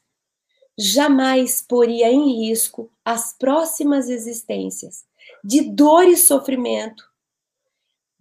[0.77, 5.06] jamais poria em risco as próximas existências
[5.43, 7.12] de dor e sofrimento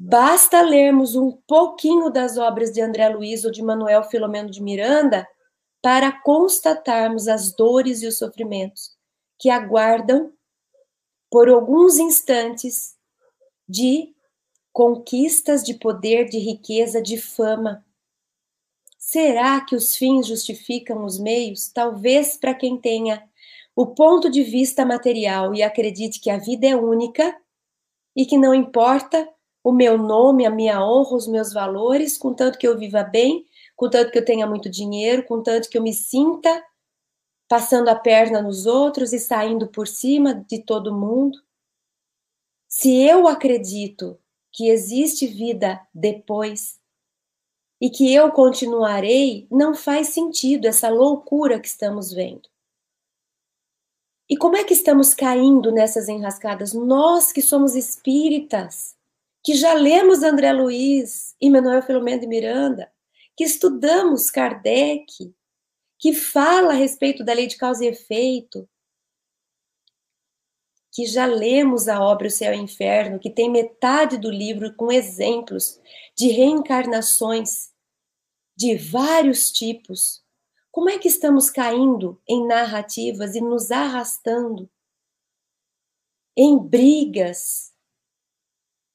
[0.04, 5.24] Basta lermos um pouquinho das obras de André Luiz ou de Manuel Filomeno de Miranda
[5.80, 8.96] para constatarmos as dores e os sofrimentos
[9.38, 10.32] que aguardam
[11.30, 12.96] por alguns instantes
[13.68, 14.12] de
[14.72, 17.86] conquistas de poder, de riqueza, de fama.
[18.98, 21.68] Será que os fins justificam os meios?
[21.68, 23.22] Talvez para quem tenha
[23.76, 27.40] o ponto de vista material e acredite que a vida é única
[28.16, 29.31] e que não importa
[29.62, 33.46] o meu nome, a minha honra, os meus valores, contanto que eu viva bem,
[33.76, 36.64] contanto que eu tenha muito dinheiro, contanto que eu me sinta
[37.48, 41.38] passando a perna nos outros e saindo por cima de todo mundo.
[42.66, 44.18] Se eu acredito
[44.50, 46.80] que existe vida depois
[47.80, 52.48] e que eu continuarei, não faz sentido essa loucura que estamos vendo.
[54.30, 56.72] E como é que estamos caindo nessas enrascadas?
[56.72, 58.96] Nós que somos espíritas,
[59.42, 62.92] que já lemos André Luiz e Manuel Filomeno de Miranda,
[63.36, 65.34] que estudamos Kardec,
[65.98, 68.68] que fala a respeito da lei de causa e efeito,
[70.92, 74.74] que já lemos a obra O Céu e o Inferno, que tem metade do livro
[74.74, 75.80] com exemplos
[76.14, 77.72] de reencarnações
[78.54, 80.22] de vários tipos.
[80.70, 84.70] Como é que estamos caindo em narrativas e nos arrastando
[86.36, 87.71] em brigas,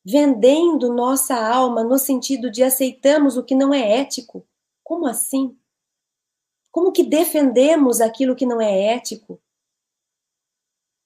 [0.10, 4.48] vendendo nossa alma no sentido de aceitamos o que não é ético?
[4.82, 5.58] Como assim?
[6.72, 9.38] Como que defendemos aquilo que não é ético?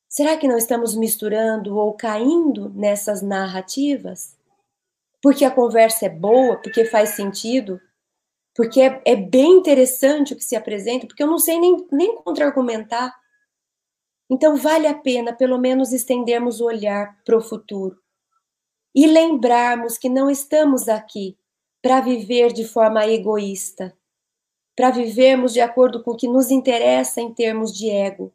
[0.07, 4.37] Será que não estamos misturando ou caindo nessas narrativas?
[5.19, 7.81] Porque a conversa é boa, porque faz sentido,
[8.53, 12.17] porque é, é bem interessante o que se apresenta, porque eu não sei nem, nem
[12.17, 13.19] contra-argumentar.
[14.29, 17.99] Então, vale a pena, pelo menos, estendermos o olhar para o futuro
[18.93, 21.37] e lembrarmos que não estamos aqui
[21.81, 23.95] para viver de forma egoísta,
[24.75, 28.33] para vivermos de acordo com o que nos interessa em termos de ego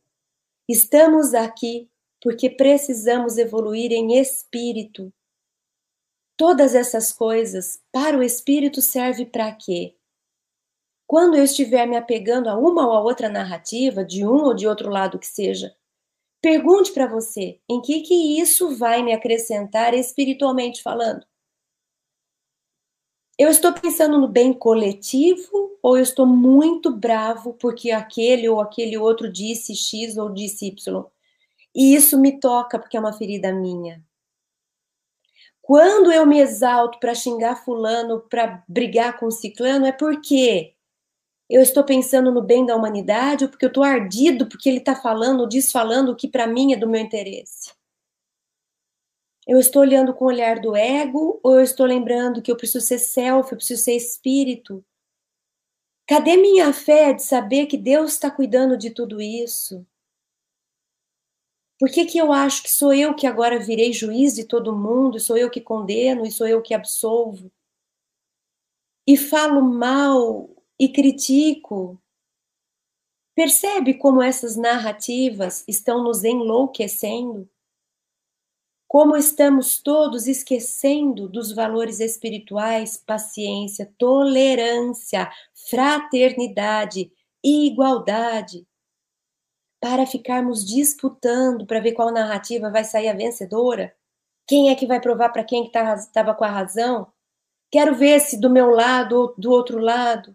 [0.69, 1.89] Estamos aqui
[2.21, 5.13] porque precisamos evoluir em espírito.
[6.37, 9.95] Todas essas coisas para o espírito serve para quê?
[11.07, 14.67] Quando eu estiver me apegando a uma ou a outra narrativa, de um ou de
[14.67, 15.73] outro lado que seja,
[16.41, 21.27] pergunte para você em que que isso vai me acrescentar espiritualmente falando.
[23.39, 28.97] Eu estou pensando no bem coletivo ou eu estou muito bravo porque aquele ou aquele
[28.97, 31.05] outro disse X ou disse Y?
[31.75, 34.03] E isso me toca porque é uma ferida minha.
[35.61, 40.76] Quando eu me exalto para xingar fulano, para brigar com ciclano, é porque
[41.49, 44.97] eu estou pensando no bem da humanidade ou porque eu estou ardido porque ele está
[44.97, 47.73] falando, desfalando o que para mim é do meu interesse.
[49.47, 52.85] Eu estou olhando com o olhar do ego ou eu estou lembrando que eu preciso
[52.85, 54.85] ser self, eu preciso ser espírito?
[56.09, 59.87] Cadê minha fé de saber que Deus está cuidando de tudo isso?
[61.79, 65.21] Por que, que eu acho que sou eu que agora virei juiz de todo mundo,
[65.21, 67.53] sou eu que condeno e sou eu que absolvo?
[69.07, 72.01] E falo mal e critico?
[73.35, 77.49] Percebe como essas narrativas estão nos enlouquecendo?
[78.89, 85.31] Como estamos todos esquecendo dos valores espirituais, paciência, tolerância,
[85.69, 87.13] fraternidade
[87.45, 88.67] e igualdade,
[89.81, 93.95] para ficarmos disputando para ver qual narrativa vai sair a vencedora?
[94.47, 97.13] Quem é que vai provar para quem estava tá, com a razão?
[97.71, 100.35] Quero ver se do meu lado ou do outro lado.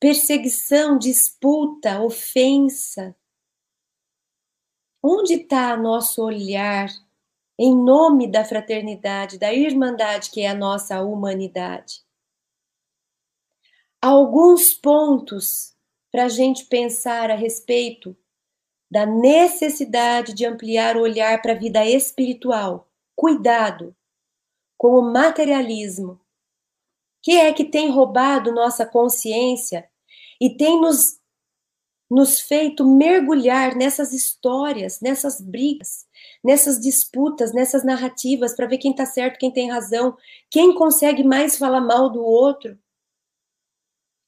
[0.00, 3.16] Perseguição, disputa, ofensa.
[5.02, 6.88] Onde está nosso olhar
[7.58, 12.02] em nome da fraternidade, da irmandade que é a nossa humanidade.
[14.00, 15.76] Alguns pontos
[16.12, 18.16] para a gente pensar a respeito
[18.88, 22.88] da necessidade de ampliar o olhar para a vida espiritual.
[23.16, 23.94] Cuidado
[24.78, 26.20] com o materialismo,
[27.28, 29.86] que é que tem roubado nossa consciência
[30.40, 31.20] e tem nos,
[32.10, 36.06] nos feito mergulhar nessas histórias, nessas brigas,
[36.42, 40.16] nessas disputas, nessas narrativas, para ver quem está certo, quem tem razão,
[40.50, 42.78] quem consegue mais falar mal do outro.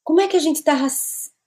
[0.03, 0.77] Como é que a gente está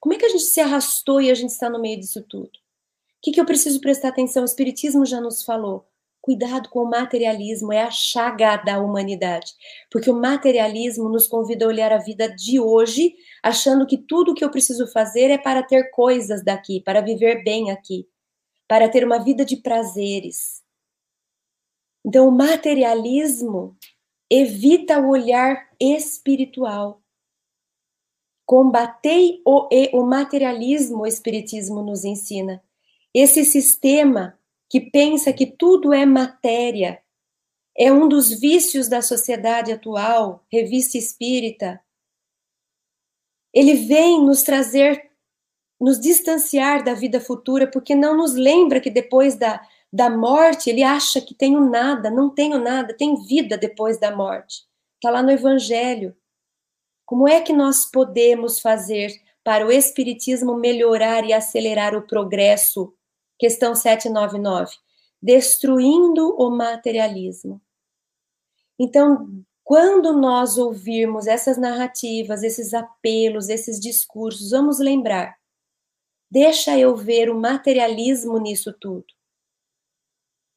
[0.01, 2.49] como é que a gente se arrastou e a gente está no meio disso tudo?
[2.49, 4.41] O que, que eu preciso prestar atenção?
[4.41, 5.87] O Espiritismo já nos falou.
[6.25, 9.53] Cuidado com o materialismo, é a chaga da humanidade.
[9.91, 14.33] Porque o materialismo nos convida a olhar a vida de hoje, achando que tudo o
[14.33, 18.07] que eu preciso fazer é para ter coisas daqui, para viver bem aqui
[18.67, 20.63] para ter uma vida de prazeres.
[22.03, 23.75] Então, o materialismo
[24.29, 27.01] evita o olhar espiritual.
[28.45, 32.63] Combatei o, o materialismo, o espiritismo nos ensina.
[33.13, 34.34] Esse sistema
[34.69, 37.01] que pensa que tudo é matéria
[37.77, 41.81] é um dos vícios da sociedade atual, revista espírita.
[43.53, 45.11] Ele vem nos trazer
[45.79, 49.61] nos distanciar da vida futura, porque não nos lembra que depois da,
[49.91, 54.63] da morte ele acha que tenho nada, não tenho nada, tem vida depois da morte.
[54.95, 56.15] Está lá no Evangelho.
[57.05, 59.11] Como é que nós podemos fazer
[59.43, 62.93] para o Espiritismo melhorar e acelerar o progresso?
[63.37, 64.75] Questão 799.
[65.21, 67.61] Destruindo o materialismo.
[68.79, 75.35] Então, quando nós ouvirmos essas narrativas, esses apelos, esses discursos, vamos lembrar
[76.29, 79.05] Deixa eu ver o materialismo nisso tudo.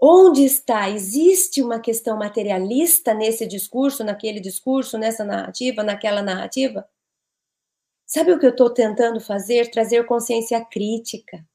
[0.00, 0.88] Onde está?
[0.90, 6.88] Existe uma questão materialista nesse discurso, naquele discurso, nessa narrativa, naquela narrativa?
[8.06, 9.70] Sabe o que eu estou tentando fazer?
[9.70, 11.47] Trazer consciência crítica.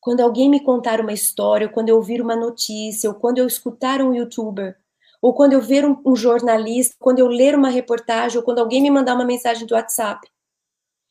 [0.00, 3.46] Quando alguém me contar uma história, ou quando eu ouvir uma notícia, ou quando eu
[3.46, 4.76] escutar um youtuber,
[5.20, 8.80] ou quando eu ver um, um jornalista, quando eu ler uma reportagem, ou quando alguém
[8.80, 10.28] me mandar uma mensagem do WhatsApp,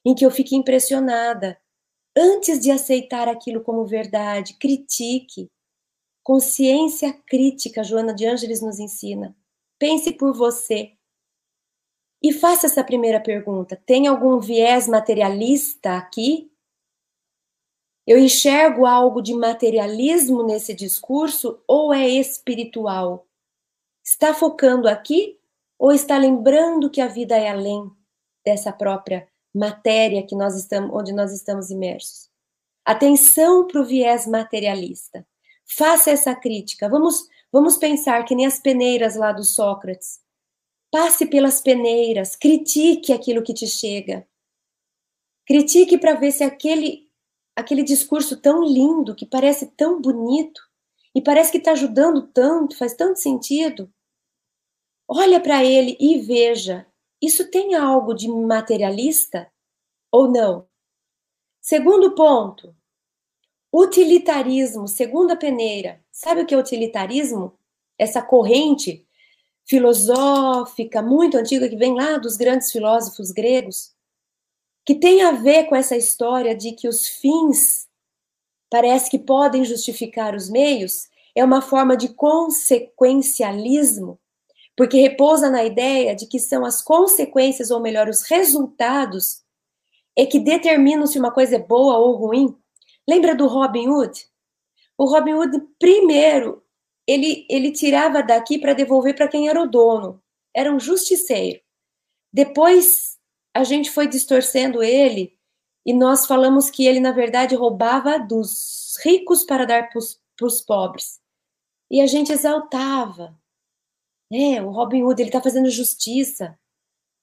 [0.05, 1.59] em que eu fique impressionada,
[2.15, 5.49] antes de aceitar aquilo como verdade, critique.
[6.23, 9.35] Consciência crítica, Joana de Ângeles nos ensina.
[9.77, 10.93] Pense por você.
[12.21, 16.51] E faça essa primeira pergunta: tem algum viés materialista aqui?
[18.07, 23.27] Eu enxergo algo de materialismo nesse discurso ou é espiritual?
[24.01, 25.37] Está focando aqui
[25.77, 27.91] ou está lembrando que a vida é além
[28.45, 32.29] dessa própria matéria que nós estamos, onde nós estamos imersos?
[32.85, 35.27] Atenção para o viés materialista.
[35.65, 36.87] Faça essa crítica.
[36.87, 40.21] Vamos, vamos pensar que nem as peneiras lá do Sócrates.
[40.89, 44.25] Passe pelas peneiras, critique aquilo que te chega.
[45.45, 47.06] Critique para ver se aquele
[47.57, 50.61] aquele discurso tão lindo, que parece tão bonito,
[51.15, 53.91] e parece que está ajudando tanto, faz tanto sentido.
[55.07, 56.85] Olha para ele e veja,
[57.19, 59.51] isso tem algo de materialista
[60.11, 60.67] ou não?
[61.59, 62.75] Segundo ponto,
[63.73, 65.99] utilitarismo, segunda peneira.
[66.11, 67.57] Sabe o que é utilitarismo?
[67.97, 69.03] Essa corrente
[69.65, 73.96] filosófica muito antiga que vem lá dos grandes filósofos gregos
[74.87, 77.89] que tem a ver com essa história de que os fins
[78.69, 84.17] parece que podem justificar os meios, é uma forma de consequencialismo,
[84.77, 89.43] porque repousa na ideia de que são as consequências, ou melhor, os resultados,
[90.15, 92.57] é que determinam se uma coisa é boa ou ruim.
[93.05, 94.25] Lembra do Robin Hood?
[94.97, 96.63] O Robin Hood, primeiro,
[97.05, 100.23] ele, ele tirava daqui para devolver para quem era o dono.
[100.55, 101.59] Era um justiceiro.
[102.31, 103.16] Depois
[103.57, 105.35] a gente foi distorcendo ele
[105.83, 111.19] e nós falamos que ele, na verdade, roubava dos ricos para dar para os pobres.
[111.89, 113.35] E a gente exaltava.
[114.31, 116.55] É, o Robin Hood, ele está fazendo justiça.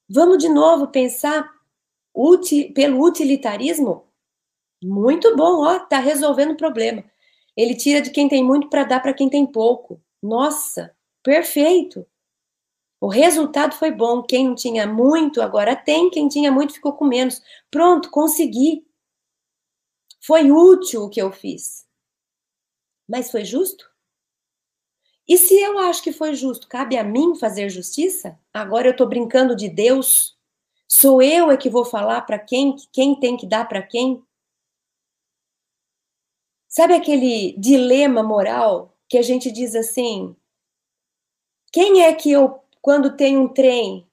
[0.09, 1.49] Vamos de novo pensar
[2.13, 4.09] uti, pelo utilitarismo?
[4.83, 7.05] Muito bom, ó, tá resolvendo o problema.
[7.57, 10.03] Ele tira de quem tem muito para dar para quem tem pouco.
[10.21, 12.05] Nossa, perfeito.
[13.05, 14.23] O resultado foi bom.
[14.23, 16.09] Quem tinha muito, agora tem.
[16.09, 17.43] Quem tinha muito ficou com menos.
[17.71, 18.83] Pronto, consegui.
[20.23, 21.87] Foi útil o que eu fiz.
[23.07, 23.85] Mas foi justo?
[25.29, 28.41] E se eu acho que foi justo, cabe a mim fazer justiça?
[28.51, 30.39] Agora eu estou brincando de Deus?
[30.89, 34.25] Sou eu é que vou falar para quem, quem tem que dar para quem?
[36.67, 40.35] Sabe aquele dilema moral que a gente diz assim:
[41.71, 44.07] quem é que eu quando tem um trem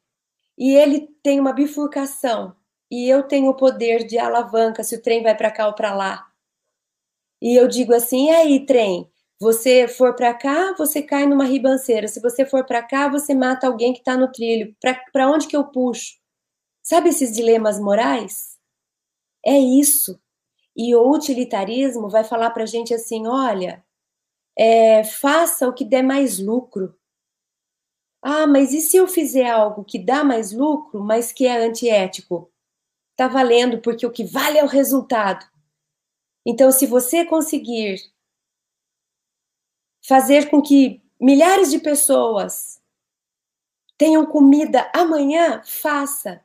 [0.58, 2.56] e ele tem uma bifurcação
[2.90, 5.94] e eu tenho o poder de alavanca se o trem vai para cá ou para
[5.94, 6.32] lá.
[7.42, 9.12] E eu digo assim: e aí, trem?
[9.42, 12.08] Você for para cá, você cai numa ribanceira.
[12.08, 14.74] Se você for para cá, você mata alguém que está no trilho.
[15.12, 16.14] Para onde que eu puxo?
[16.82, 18.58] Sabe esses dilemas morais?
[19.46, 20.18] É isso.
[20.78, 23.84] E o utilitarismo vai falar para a gente assim: olha,
[24.58, 26.96] é, faça o que der mais lucro.
[28.22, 32.52] Ah, mas e se eu fizer algo que dá mais lucro, mas que é antiético?
[33.16, 35.46] Tá valendo, porque o que vale é o resultado.
[36.46, 37.98] Então, se você conseguir
[40.08, 42.82] fazer com que milhares de pessoas
[43.98, 46.42] tenham comida amanhã, faça.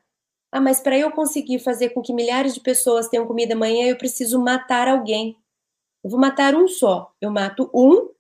[0.52, 3.96] Ah, mas para eu conseguir fazer com que milhares de pessoas tenham comida amanhã, eu
[3.96, 5.36] preciso matar alguém.
[6.04, 7.14] Eu vou matar um só.
[7.20, 8.10] Eu mato um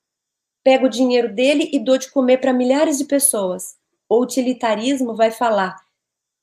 [0.66, 3.78] pego o dinheiro dele e dou de comer para milhares de pessoas.
[4.08, 5.80] O utilitarismo vai falar,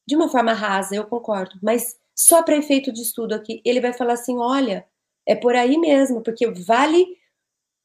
[0.08, 3.92] de uma forma rasa, eu concordo, mas só para efeito de estudo aqui, ele vai
[3.92, 4.88] falar assim: olha,
[5.26, 7.06] é por aí mesmo, porque vale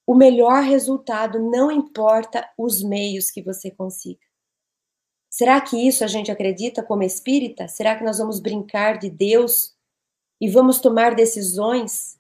[0.07, 4.25] o melhor resultado, não importa os meios que você consiga.
[5.29, 7.67] Será que isso a gente acredita como espírita?
[7.67, 9.77] Será que nós vamos brincar de Deus
[10.41, 12.17] e vamos tomar decisões?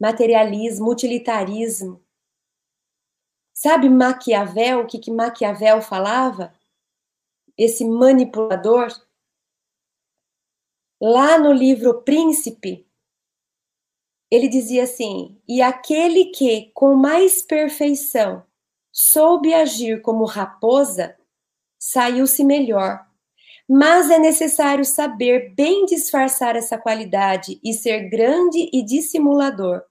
[0.00, 2.00] Materialismo, utilitarismo,
[3.62, 6.52] Sabe Maquiavel, o que, que Maquiavel falava?
[7.56, 8.88] Esse manipulador.
[11.00, 12.84] Lá no livro Príncipe,
[14.28, 18.44] ele dizia assim: E aquele que, com mais perfeição,
[18.90, 21.16] soube agir como raposa,
[21.78, 23.06] saiu-se melhor.
[23.68, 29.84] Mas é necessário saber bem disfarçar essa qualidade e ser grande e dissimulador.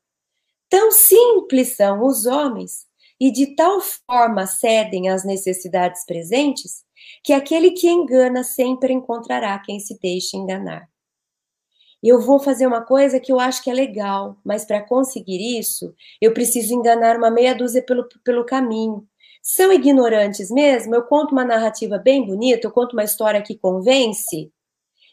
[0.68, 2.91] Tão simples são os homens
[3.22, 6.84] e de tal forma cedem às necessidades presentes
[7.24, 10.90] que aquele que engana sempre encontrará quem se deixe enganar.
[12.02, 15.94] Eu vou fazer uma coisa que eu acho que é legal, mas para conseguir isso,
[16.20, 19.08] eu preciso enganar uma meia dúzia pelo, pelo caminho.
[19.40, 20.96] São ignorantes mesmo?
[20.96, 24.52] Eu conto uma narrativa bem bonita, eu conto uma história que convence,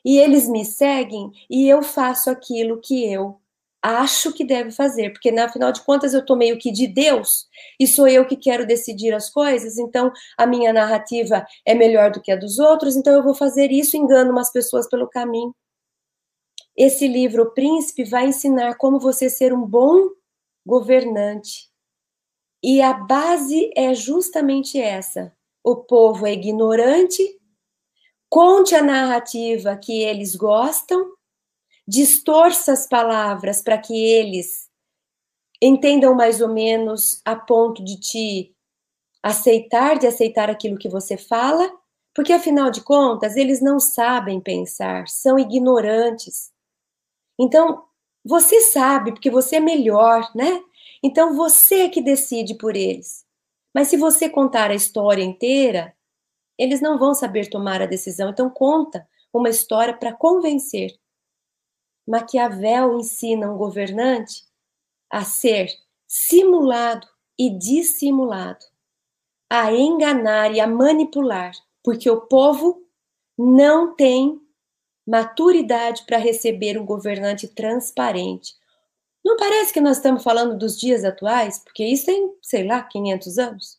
[0.03, 3.39] e eles me seguem e eu faço aquilo que eu
[3.83, 7.47] acho que deve fazer, porque na final de contas eu tô meio que de Deus
[7.79, 12.21] e sou eu que quero decidir as coisas, então a minha narrativa é melhor do
[12.21, 15.55] que a dos outros, então eu vou fazer isso, engano umas pessoas pelo caminho.
[16.77, 20.09] Esse livro, O Príncipe, vai ensinar como você ser um bom
[20.65, 21.69] governante.
[22.63, 25.33] E a base é justamente essa.
[25.65, 27.23] O povo é ignorante,
[28.29, 31.18] conte a narrativa que eles gostam
[31.89, 34.69] distorça as palavras para que eles
[35.61, 38.55] entendam mais ou menos a ponto de te
[39.23, 41.67] aceitar, de aceitar aquilo que você fala,
[42.15, 46.53] porque afinal de contas eles não sabem pensar, são ignorantes.
[47.41, 47.85] Então,
[48.25, 50.63] você sabe, porque você é melhor, né?
[51.03, 53.25] Então você é que decide por eles.
[53.75, 55.95] Mas se você contar a história inteira,
[56.59, 58.31] eles não vão saber tomar a decisão.
[58.31, 60.98] Então conta uma história para convencer.
[62.09, 64.43] Maquiavel ensina um governante
[65.11, 65.69] a ser
[66.07, 67.07] simulado
[67.39, 68.65] e dissimulado,
[69.51, 71.53] a enganar e a manipular,
[71.85, 72.83] porque o povo
[73.37, 74.41] não tem
[75.07, 78.55] maturidade para receber um governante transparente.
[79.23, 81.59] Não parece que nós estamos falando dos dias atuais?
[81.59, 83.79] Porque isso tem, sei lá, 500 anos.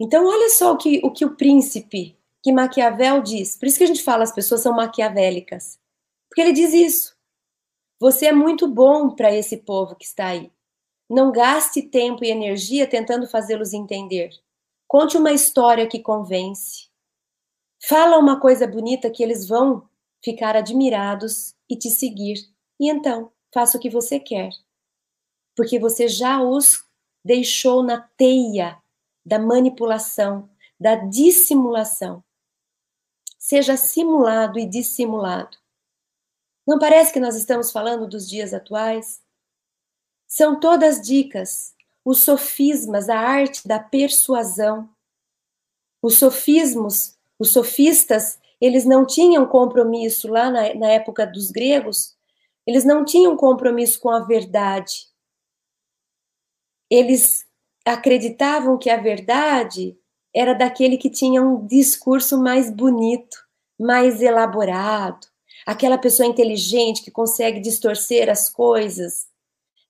[0.00, 3.56] Então, olha só o que o, que o príncipe, que Maquiavel diz.
[3.56, 5.77] Por isso que a gente fala as pessoas são maquiavélicas.
[6.38, 7.16] Porque ele diz isso.
[7.98, 10.52] Você é muito bom para esse povo que está aí.
[11.10, 14.30] Não gaste tempo e energia tentando fazê-los entender.
[14.86, 16.90] Conte uma história que convence.
[17.82, 19.88] Fala uma coisa bonita que eles vão
[20.24, 22.36] ficar admirados e te seguir.
[22.78, 24.50] E então, faça o que você quer.
[25.56, 26.84] Porque você já os
[27.24, 28.80] deixou na teia
[29.26, 32.22] da manipulação, da dissimulação.
[33.36, 35.58] Seja simulado e dissimulado.
[36.68, 39.22] Não parece que nós estamos falando dos dias atuais?
[40.26, 44.86] São todas dicas, os sofismas, a arte da persuasão.
[46.02, 52.14] Os sofismos, os sofistas, eles não tinham compromisso lá na, na época dos gregos,
[52.66, 55.08] eles não tinham compromisso com a verdade.
[56.90, 57.48] Eles
[57.82, 59.98] acreditavam que a verdade
[60.36, 63.38] era daquele que tinha um discurso mais bonito,
[63.80, 65.28] mais elaborado,
[65.68, 69.26] aquela pessoa inteligente que consegue distorcer as coisas,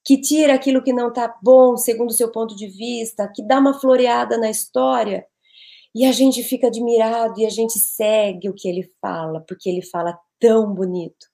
[0.05, 3.61] que tira aquilo que não está bom segundo o seu ponto de vista, que dá
[3.61, 5.25] uma floreada na história,
[5.95, 9.81] e a gente fica admirado e a gente segue o que ele fala, porque ele
[9.81, 11.29] fala tão bonito.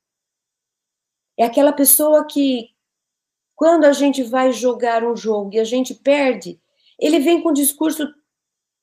[1.38, 2.68] É aquela pessoa que,
[3.57, 6.61] quando a gente vai jogar um jogo e a gente perde,
[7.01, 8.07] ele vem com um discurso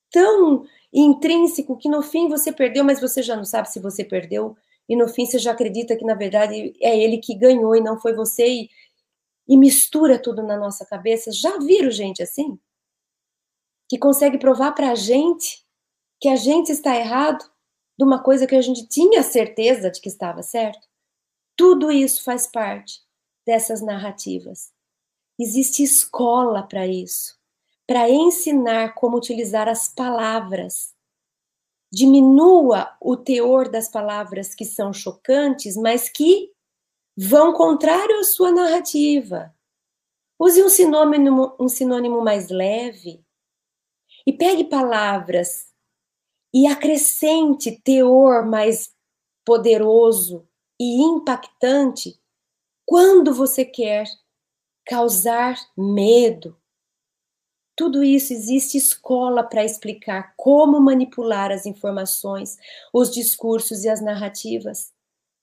[0.09, 4.57] tão intrínseco que no fim você perdeu, mas você já não sabe se você perdeu
[4.91, 7.97] e no fim você já acredita que na verdade é ele que ganhou e não
[7.97, 8.69] foi você e,
[9.47, 11.31] e mistura tudo na nossa cabeça.
[11.31, 12.59] Já viram gente assim?
[13.87, 15.65] Que consegue provar para a gente
[16.19, 17.41] que a gente está errado
[17.97, 20.85] de uma coisa que a gente tinha certeza de que estava certo?
[21.55, 22.99] Tudo isso faz parte
[23.45, 24.73] dessas narrativas.
[25.39, 27.39] Existe escola para isso,
[27.87, 30.93] para ensinar como utilizar as palavras
[31.91, 36.51] diminua o teor das palavras que são chocantes, mas que
[37.17, 39.53] vão contrário à sua narrativa.
[40.39, 43.23] Use um sinônimo, um sinônimo mais leve
[44.25, 45.71] e pegue palavras
[46.53, 48.93] e acrescente teor mais
[49.45, 50.47] poderoso
[50.79, 52.19] e impactante
[52.85, 54.05] quando você quer
[54.85, 56.57] causar medo,
[57.81, 62.55] tudo isso existe escola para explicar como manipular as informações,
[62.93, 64.93] os discursos e as narrativas,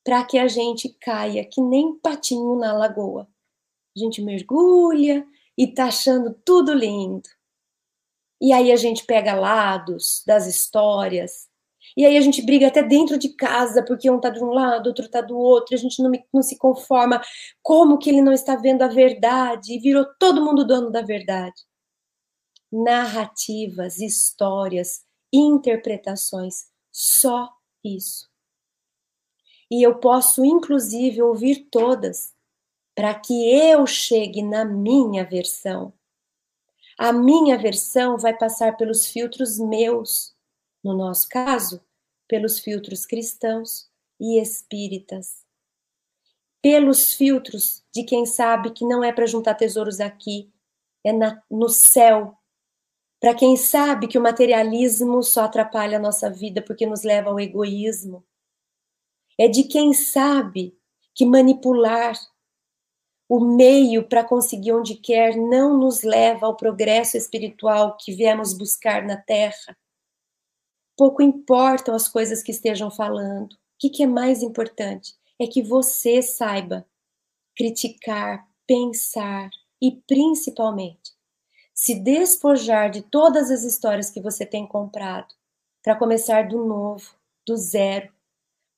[0.04, 3.26] para que a gente caia que nem patinho na lagoa.
[3.96, 5.26] A gente mergulha
[5.58, 7.28] e tá achando tudo lindo.
[8.40, 11.48] E aí a gente pega lados das histórias.
[11.96, 14.86] E aí a gente briga até dentro de casa, porque um tá de um lado,
[14.86, 17.20] outro tá do outro, a gente não, não se conforma.
[17.60, 19.74] Como que ele não está vendo a verdade?
[19.74, 21.67] E virou todo mundo dono da verdade
[22.70, 27.52] narrativas, histórias, interpretações, só
[27.84, 28.28] isso.
[29.70, 32.34] E eu posso, inclusive, ouvir todas,
[32.94, 35.92] para que eu chegue na minha versão.
[36.96, 40.34] A minha versão vai passar pelos filtros meus,
[40.82, 41.80] no nosso caso,
[42.26, 43.88] pelos filtros cristãos
[44.20, 45.44] e espíritas.
[46.60, 50.50] Pelos filtros de quem sabe que não é para juntar tesouros aqui,
[51.04, 52.37] é na, no céu.
[53.20, 57.40] Para quem sabe que o materialismo só atrapalha a nossa vida porque nos leva ao
[57.40, 58.24] egoísmo.
[59.36, 60.76] É de quem sabe
[61.14, 62.14] que manipular
[63.28, 69.04] o meio para conseguir onde quer não nos leva ao progresso espiritual que viemos buscar
[69.04, 69.76] na Terra.
[70.96, 73.52] Pouco importam as coisas que estejam falando.
[73.52, 75.14] O que, que é mais importante?
[75.38, 76.86] É que você saiba
[77.56, 79.50] criticar, pensar
[79.80, 81.17] e, principalmente,
[81.78, 85.32] se despojar de todas as histórias que você tem comprado
[85.80, 87.14] para começar do novo,
[87.46, 88.12] do zero,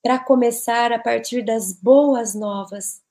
[0.03, 3.03] para começar a partir das boas novas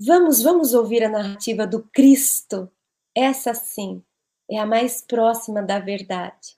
[0.00, 2.70] Vamos, vamos ouvir a narrativa do Cristo.
[3.16, 4.00] Essa sim
[4.48, 6.56] é a mais próxima da verdade.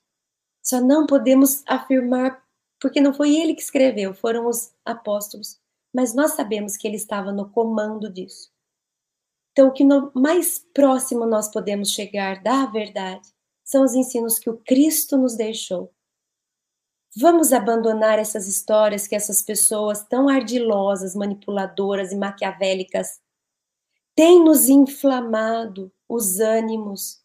[0.63, 2.43] Só não podemos afirmar
[2.79, 5.59] porque não foi ele que escreveu, foram os apóstolos,
[5.95, 8.51] mas nós sabemos que ele estava no comando disso.
[9.61, 13.29] Então, o que no mais próximo nós podemos chegar da verdade
[13.63, 15.93] são os ensinos que o Cristo nos deixou.
[17.15, 23.21] Vamos abandonar essas histórias que essas pessoas tão ardilosas, manipuladoras e maquiavélicas
[24.15, 27.21] tem nos inflamado os ânimos,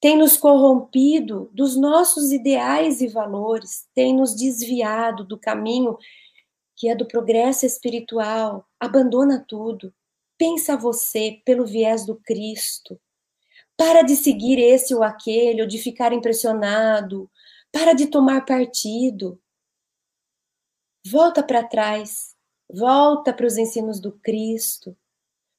[0.00, 5.98] tem nos corrompido dos nossos ideais e valores, tem nos desviado do caminho
[6.74, 8.66] que é do progresso espiritual.
[8.80, 9.92] Abandona tudo.
[10.38, 12.98] Pensa você pelo viés do Cristo.
[13.76, 17.30] Para de seguir esse ou aquele, ou de ficar impressionado.
[17.72, 19.40] Para de tomar partido.
[21.06, 22.36] Volta para trás.
[22.70, 24.96] Volta para os ensinos do Cristo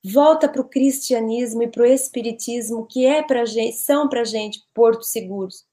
[0.04, 4.64] volta para o cristianismo e para o espiritismo, que é para gente, são para gente
[4.74, 5.66] portos seguros.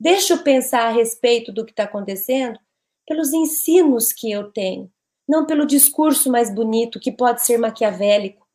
[0.00, 2.58] Deixa eu pensar a respeito do que está acontecendo
[3.06, 4.90] pelos ensinos que eu tenho,
[5.28, 8.46] não pelo discurso mais bonito que pode ser maquiavélico,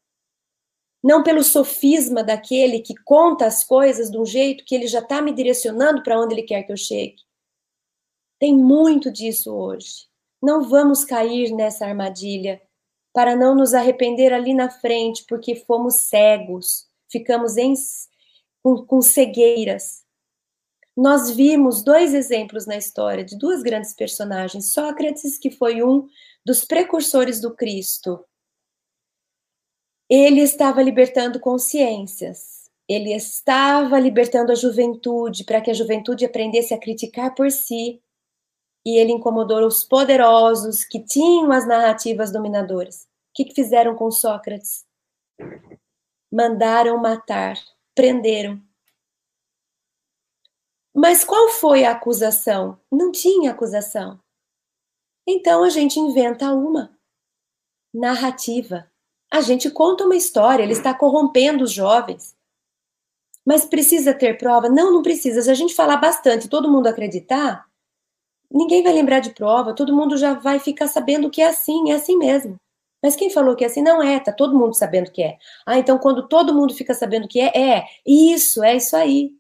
[1.04, 5.22] não pelo sofisma daquele que conta as coisas de um jeito que ele já está
[5.22, 7.18] me direcionando para onde ele quer que eu chegue.
[8.40, 10.08] Tem muito disso hoje.
[10.42, 12.62] Não vamos cair nessa armadilha
[13.14, 17.74] para não nos arrepender ali na frente, porque fomos cegos, ficamos em,
[18.64, 20.04] com, com cegueiras.
[20.96, 24.74] Nós vimos dois exemplos na história de duas grandes personagens.
[24.74, 26.08] Sócrates, que foi um
[26.46, 28.24] dos precursores do Cristo,
[30.16, 36.80] ele estava libertando consciências, ele estava libertando a juventude para que a juventude aprendesse a
[36.80, 38.00] criticar por si
[38.86, 43.06] e ele incomodou os poderosos que tinham as narrativas dominadoras.
[43.06, 44.86] O que, fizeram com Sócrates?
[46.32, 47.56] Mandaram matar,
[47.96, 48.62] prenderam.
[50.94, 52.80] Mas qual foi a acusação?
[52.92, 54.20] Não tinha acusação.
[55.28, 56.96] Então a gente inventa uma
[57.92, 58.93] narrativa.
[59.34, 62.36] A gente conta uma história, ele está corrompendo os jovens.
[63.44, 64.70] Mas precisa ter prova?
[64.70, 65.42] Não, não precisa.
[65.42, 67.66] Se a gente falar bastante todo mundo acreditar,
[68.52, 71.96] ninguém vai lembrar de prova, todo mundo já vai ficar sabendo que é assim, é
[71.96, 72.58] assim mesmo.
[73.02, 75.40] Mas quem falou que é assim não é, tá todo mundo sabendo que é.
[75.66, 79.32] Ah, então quando todo mundo fica sabendo que é, é isso, é isso aí.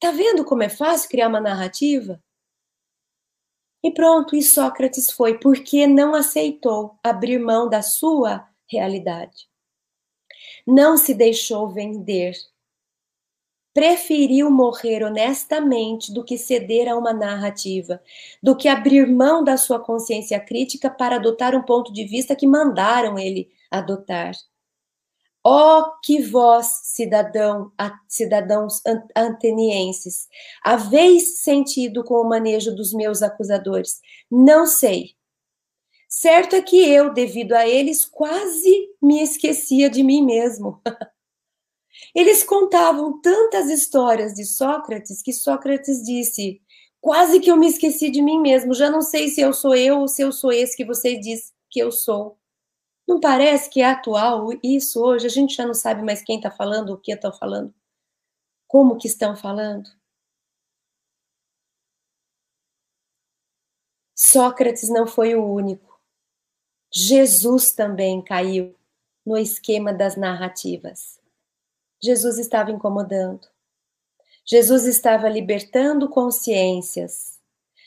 [0.00, 2.20] Tá vendo como é fácil criar uma narrativa?
[3.80, 9.48] E pronto, e Sócrates foi porque não aceitou abrir mão da sua realidade.
[10.66, 12.34] Não se deixou vender
[13.76, 18.00] preferiu morrer honestamente do que ceder a uma narrativa,
[18.42, 22.46] do que abrir mão da sua consciência crítica para adotar um ponto de vista que
[22.46, 24.32] mandaram ele adotar.
[25.44, 27.70] Oh, que vós, cidadão,
[28.08, 28.80] cidadãos
[29.14, 30.26] atenienses,
[30.64, 34.00] haveis sentido com o manejo dos meus acusadores?
[34.30, 35.15] Não sei.
[36.18, 40.80] Certo é que eu, devido a eles, quase me esquecia de mim mesmo.
[42.14, 46.62] Eles contavam tantas histórias de Sócrates que Sócrates disse:
[47.02, 50.00] quase que eu me esqueci de mim mesmo, já não sei se eu sou eu
[50.00, 52.38] ou se eu sou esse que você diz que eu sou.
[53.06, 55.26] Não parece que é atual isso hoje?
[55.26, 57.74] A gente já não sabe mais quem está falando, o que estão falando,
[58.66, 59.90] como que estão falando.
[64.16, 65.85] Sócrates não foi o único.
[66.98, 68.74] Jesus também caiu
[69.22, 71.20] no esquema das narrativas.
[72.02, 73.46] Jesus estava incomodando.
[74.46, 77.38] Jesus estava libertando consciências.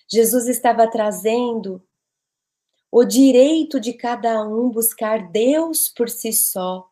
[0.08, 1.84] Jesus estava trazendo
[2.92, 6.88] o direito de cada um buscar Deus por si só.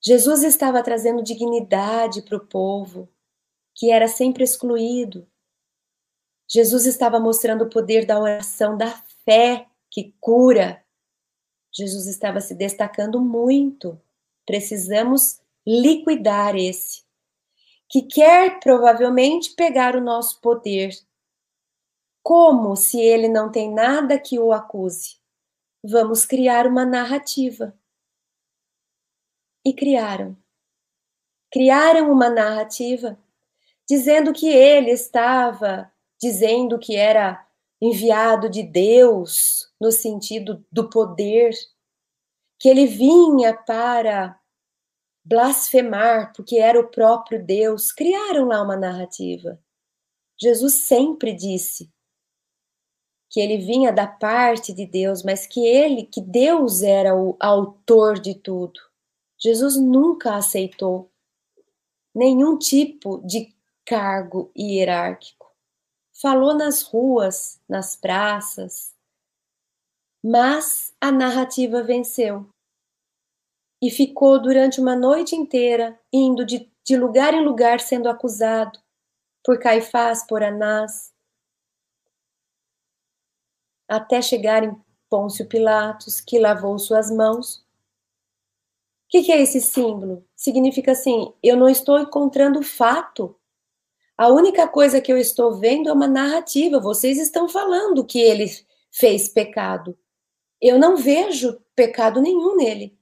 [0.00, 3.08] Jesus estava trazendo dignidade para o povo,
[3.74, 5.26] que era sempre excluído.
[6.46, 8.92] Jesus estava mostrando o poder da oração, da
[9.24, 10.84] fé que cura.
[11.72, 14.00] Jesus estava se destacando muito.
[14.44, 17.04] Precisamos liquidar esse,
[17.88, 20.90] que quer provavelmente pegar o nosso poder.
[22.24, 25.16] Como se ele não tem nada que o acuse?
[25.82, 27.72] Vamos criar uma narrativa.
[29.64, 30.36] E criaram.
[31.52, 33.16] Criaram uma narrativa
[33.88, 35.90] dizendo que ele estava
[36.20, 37.46] dizendo que era
[37.80, 41.52] enviado de Deus no sentido do poder,
[42.58, 44.38] que ele vinha para
[45.24, 47.92] blasfemar porque era o próprio Deus.
[47.92, 49.58] Criaram lá uma narrativa.
[50.40, 51.90] Jesus sempre disse
[53.30, 58.20] que ele vinha da parte de Deus, mas que ele, que Deus era o autor
[58.20, 58.80] de tudo.
[59.36, 61.10] Jesus nunca aceitou
[62.14, 63.52] nenhum tipo de
[63.84, 65.43] cargo hierárquico.
[66.24, 68.94] Falou nas ruas, nas praças,
[70.24, 72.48] mas a narrativa venceu.
[73.82, 78.80] E ficou durante uma noite inteira indo de, de lugar em lugar sendo acusado
[79.44, 81.12] por Caifás, por Anás,
[83.86, 84.74] até chegar em
[85.10, 87.56] Pôncio Pilatos, que lavou suas mãos.
[87.58, 87.66] O
[89.10, 90.26] que, que é esse símbolo?
[90.34, 93.38] Significa assim: eu não estou encontrando fato
[94.16, 96.78] a única coisa que eu estou vendo é uma narrativa.
[96.78, 98.46] Vocês estão falando que ele
[98.92, 99.98] fez pecado.
[100.60, 102.96] Eu não vejo pecado nenhum nele.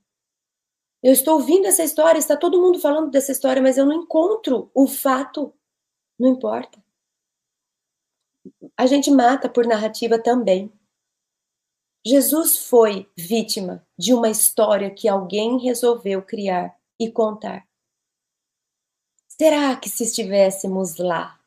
[1.03, 4.71] Eu estou ouvindo essa história, está todo mundo falando dessa história, mas eu não encontro
[4.73, 5.53] o fato.
[6.19, 6.83] Não importa.
[8.77, 10.73] A gente mata por narrativa também.
[12.05, 17.67] Jesus foi vítima de uma história que alguém resolveu criar e contar.
[19.39, 21.41] Será que se estivéssemos lá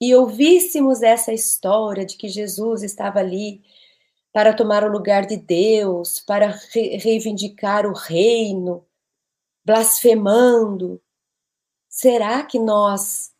[0.00, 3.62] e ouvíssemos essa história de que Jesus estava ali
[4.32, 8.86] para tomar o lugar de Deus, para re reivindicar o reino,
[9.64, 11.02] blasfemando,
[11.88, 13.32] será que nós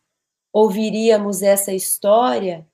[0.51, 2.67] ouviríamos essa história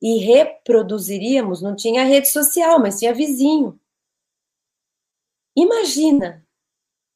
[0.00, 1.60] e reproduziríamos?
[1.62, 3.78] Não tinha rede social, mas tinha vizinho.
[5.56, 6.46] Imagina,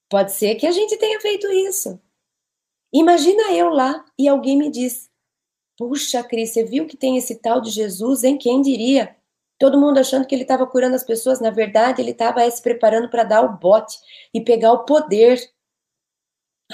[0.08, 2.00] pode ser que a gente tenha feito isso.
[2.94, 5.10] Imagina eu lá e alguém me diz:
[5.76, 8.38] Puxa, Cris, você viu que tem esse tal de Jesus, hein?
[8.38, 9.16] Quem diria?
[9.58, 13.08] Todo mundo achando que ele estava curando as pessoas, na verdade, ele estava se preparando
[13.08, 13.98] para dar o bote
[14.32, 15.40] e pegar o poder.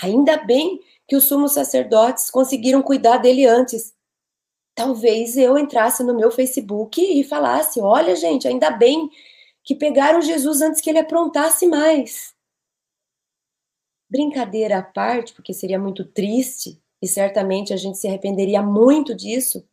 [0.02, 3.94] Ainda bem que os sumos sacerdotes conseguiram cuidar dele antes.
[4.74, 9.10] Talvez eu entrasse no meu Facebook e falasse: olha, gente, ainda bem
[9.64, 12.34] que pegaram Jesus antes que ele aprontasse mais.
[14.10, 19.64] Brincadeira à parte, porque seria muito triste e certamente a gente se arrependeria muito disso.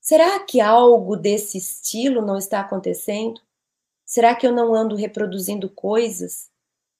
[0.00, 3.40] Será que algo desse estilo não está acontecendo?
[4.06, 6.48] Será que eu não ando reproduzindo coisas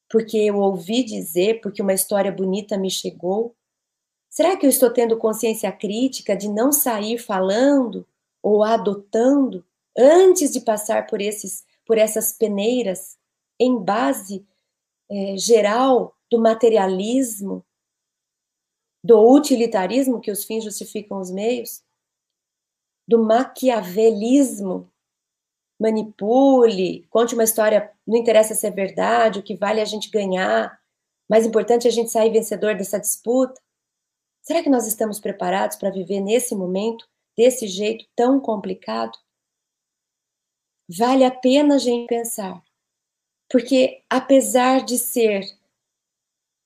[0.09, 3.55] porque eu ouvi dizer, porque uma história bonita me chegou?
[4.29, 8.07] Será que eu estou tendo consciência crítica de não sair falando
[8.43, 9.65] ou adotando
[9.97, 13.19] antes de passar por esses por essas peneiras
[13.59, 14.47] em base
[15.11, 17.65] é, geral do materialismo,
[19.03, 21.83] do utilitarismo, que os fins justificam os meios,
[23.09, 24.91] do maquiavelismo,
[25.81, 30.11] manipule, conte uma história, não interessa se é verdade, o que vale é a gente
[30.11, 30.79] ganhar,
[31.29, 33.61] mais importante é a gente sair vencedor dessa disputa.
[34.43, 39.17] Será que nós estamos preparados para viver nesse momento, desse jeito tão complicado?
[40.89, 42.63] Vale a pena a gente pensar,
[43.49, 45.45] porque apesar de ser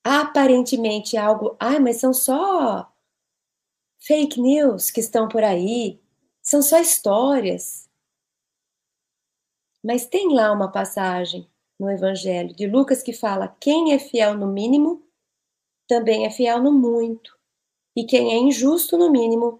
[0.05, 2.93] aparentemente algo, ah, mas são só
[3.99, 5.99] fake news que estão por aí,
[6.43, 7.89] são só histórias.
[9.83, 11.49] Mas tem lá uma passagem
[11.79, 15.03] no Evangelho de Lucas que fala: quem é fiel no mínimo,
[15.87, 17.35] também é fiel no muito.
[17.95, 19.59] E quem é injusto no mínimo,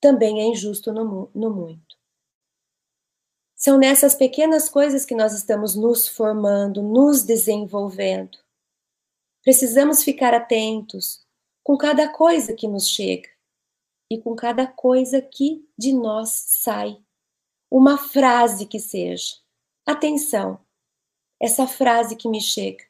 [0.00, 1.96] também é injusto no, no muito.
[3.54, 8.38] São nessas pequenas coisas que nós estamos nos formando, nos desenvolvendo.
[9.42, 11.24] Precisamos ficar atentos
[11.62, 13.28] com cada coisa que nos chega
[14.10, 17.00] e com cada coisa que de nós sai.
[17.70, 19.36] Uma frase que seja.
[19.86, 20.58] Atenção,
[21.40, 22.84] essa frase que me chega.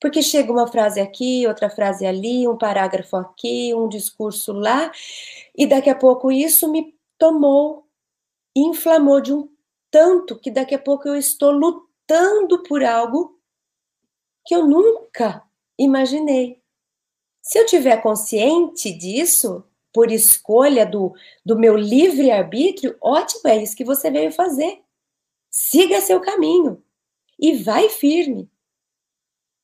[0.00, 4.90] Porque chega uma frase aqui, outra frase ali, um parágrafo aqui, um discurso lá,
[5.56, 7.86] e daqui a pouco isso me tomou,
[8.54, 9.48] inflamou de um
[9.90, 13.40] tanto que daqui a pouco eu estou lutando por algo
[14.44, 15.45] que eu nunca
[15.78, 16.62] imaginei.
[17.42, 21.14] Se eu tiver consciente disso, por escolha do,
[21.44, 24.82] do meu livre-arbítrio, ótimo, é isso que você veio fazer.
[25.50, 26.84] Siga seu caminho
[27.38, 28.50] e vai firme.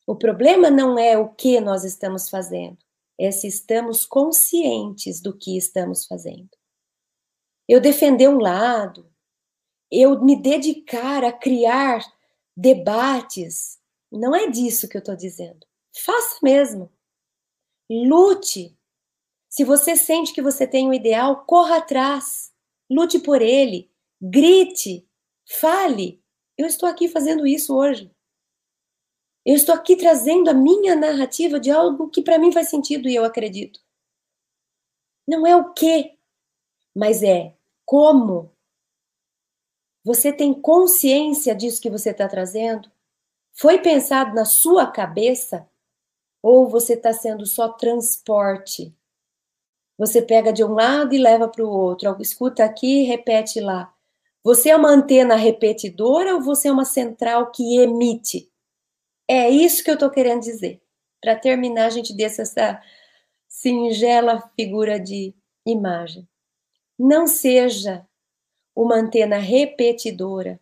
[0.07, 2.79] O problema não é o que nós estamos fazendo,
[3.19, 6.51] é se estamos conscientes do que estamos fazendo.
[7.69, 9.13] Eu defender um lado,
[9.91, 12.01] eu me dedicar a criar
[12.57, 13.79] debates,
[14.11, 15.67] não é disso que eu estou dizendo.
[15.95, 16.90] Faça mesmo.
[17.90, 18.76] Lute.
[19.49, 22.53] Se você sente que você tem um ideal, corra atrás.
[22.90, 23.90] Lute por ele.
[24.20, 25.09] Grite.
[25.49, 26.22] Fale.
[26.57, 28.11] Eu estou aqui fazendo isso hoje.
[29.45, 33.14] Eu estou aqui trazendo a minha narrativa de algo que para mim faz sentido e
[33.14, 33.80] eu acredito.
[35.26, 36.16] Não é o que,
[36.95, 38.53] mas é como.
[40.05, 42.90] Você tem consciência disso que você está trazendo?
[43.53, 45.68] Foi pensado na sua cabeça?
[46.43, 48.95] Ou você está sendo só transporte?
[49.97, 52.16] Você pega de um lado e leva para o outro.
[52.20, 53.95] Escuta aqui e repete lá.
[54.43, 58.51] Você é uma antena repetidora ou você é uma central que emite?
[59.28, 60.82] É isso que eu estou querendo dizer.
[61.20, 62.82] Para terminar, a gente deixa essa
[63.47, 65.32] singela figura de
[65.64, 66.28] imagem.
[66.99, 68.05] Não seja
[68.74, 70.61] uma antena repetidora,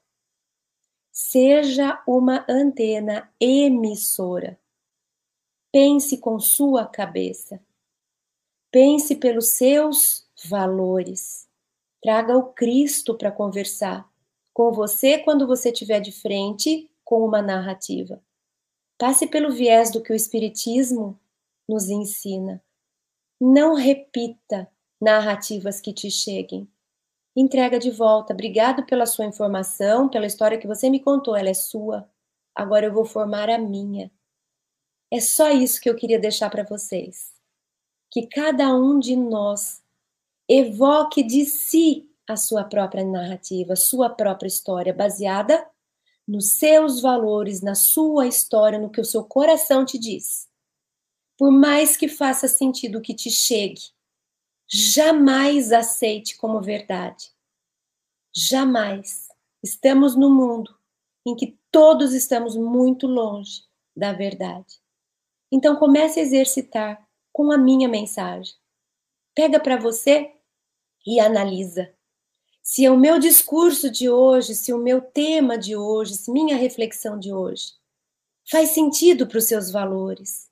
[1.10, 4.58] seja uma antena emissora.
[5.72, 7.60] Pense com sua cabeça.
[8.72, 11.48] Pense pelos seus valores.
[12.02, 14.10] Traga o Cristo para conversar
[14.52, 18.22] com você quando você estiver de frente com uma narrativa.
[18.98, 21.18] Passe pelo viés do que o Espiritismo
[21.68, 22.62] nos ensina.
[23.40, 24.68] Não repita
[25.00, 26.68] narrativas que te cheguem.
[27.34, 28.34] Entrega de volta.
[28.34, 31.36] Obrigado pela sua informação, pela história que você me contou.
[31.36, 32.10] Ela é sua.
[32.54, 34.10] Agora eu vou formar a minha.
[35.10, 37.32] É só isso que eu queria deixar para vocês.
[38.10, 39.82] Que cada um de nós
[40.48, 45.68] evoque de si a sua própria narrativa, sua própria história, baseada
[46.26, 50.48] nos seus valores, na sua história, no que o seu coração te diz.
[51.36, 53.80] Por mais que faça sentido o que te chegue,
[54.68, 57.32] jamais aceite como verdade.
[58.32, 59.28] Jamais.
[59.62, 60.78] Estamos num mundo
[61.26, 63.64] em que todos estamos muito longe
[63.96, 64.79] da verdade.
[65.50, 68.54] Então comece a exercitar com a minha mensagem.
[69.34, 70.32] Pega para você
[71.06, 71.92] e analisa
[72.62, 76.56] se é o meu discurso de hoje, se o meu tema de hoje, se minha
[76.56, 77.72] reflexão de hoje
[78.48, 80.48] faz sentido para os seus valores.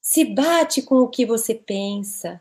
[0.00, 2.40] Se bate com o que você pensa.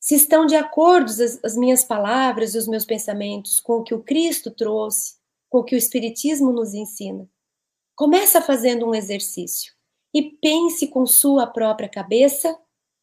[0.00, 3.94] Se estão de acordo as, as minhas palavras e os meus pensamentos com o que
[3.94, 5.16] o Cristo trouxe,
[5.48, 7.28] com o que o Espiritismo nos ensina.
[7.94, 9.77] Começa fazendo um exercício
[10.12, 12.58] e pense com sua própria cabeça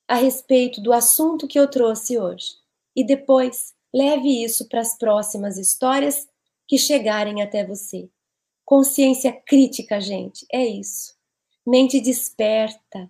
[0.07, 2.55] a respeito do assunto que eu trouxe hoje.
[2.95, 6.27] E depois Leve isso para as próximas histórias
[6.67, 8.09] que chegarem até você.
[8.65, 11.15] Consciência crítica, gente, é isso.
[11.65, 13.09] Mente desperta.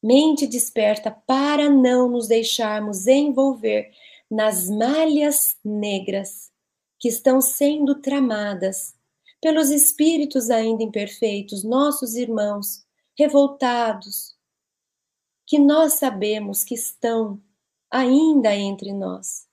[0.00, 3.90] Mente desperta para não nos deixarmos envolver
[4.30, 6.52] nas malhas negras
[7.00, 8.94] que estão sendo tramadas
[9.40, 12.83] pelos espíritos ainda imperfeitos, nossos irmãos
[13.18, 14.34] revoltados,
[15.46, 17.40] que nós sabemos que estão
[17.90, 19.46] ainda entre nós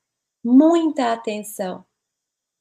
[0.44, 1.86] muita atenção.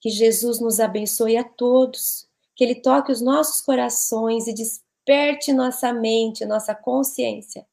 [0.01, 5.93] Que Jesus nos abençoe a todos, que Ele toque os nossos corações e desperte nossa
[5.93, 7.67] mente, nossa consciência,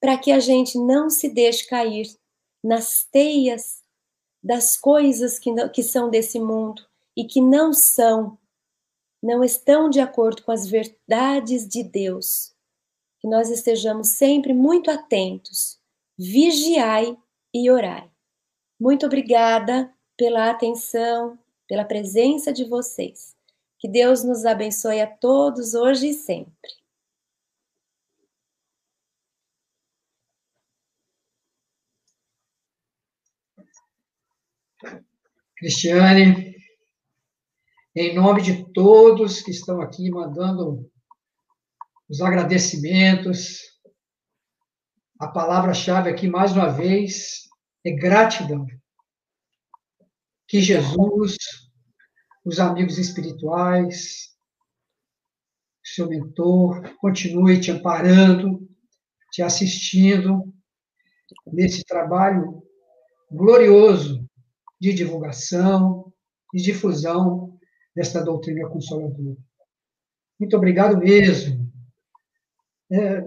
[0.00, 2.06] para que a gente não se deixe cair
[2.62, 3.82] nas teias
[4.42, 6.82] das coisas que, não, que são desse mundo
[7.16, 8.38] e que não são,
[9.22, 12.49] não estão de acordo com as verdades de Deus.
[13.20, 15.78] Que nós estejamos sempre muito atentos,
[16.18, 17.16] vigiai
[17.52, 18.10] e orai.
[18.78, 23.36] Muito obrigada pela atenção, pela presença de vocês.
[23.78, 26.80] Que Deus nos abençoe a todos hoje e sempre.
[35.56, 36.56] Cristiane,
[37.94, 40.89] em nome de todos que estão aqui mandando
[42.10, 43.60] os agradecimentos,
[45.16, 47.48] a palavra-chave aqui mais uma vez
[47.86, 48.66] é gratidão.
[50.48, 51.36] Que Jesus,
[52.44, 54.34] os amigos espirituais,
[55.84, 58.68] seu mentor, continue te amparando,
[59.30, 60.52] te assistindo
[61.46, 62.60] nesse trabalho
[63.30, 64.28] glorioso
[64.80, 66.12] de divulgação
[66.52, 67.56] e difusão
[67.94, 69.36] desta doutrina consoladora.
[70.40, 71.69] Muito obrigado mesmo.
[72.92, 73.24] É,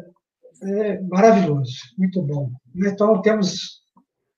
[0.64, 2.52] é maravilhoso, muito bom.
[2.76, 3.82] Então, temos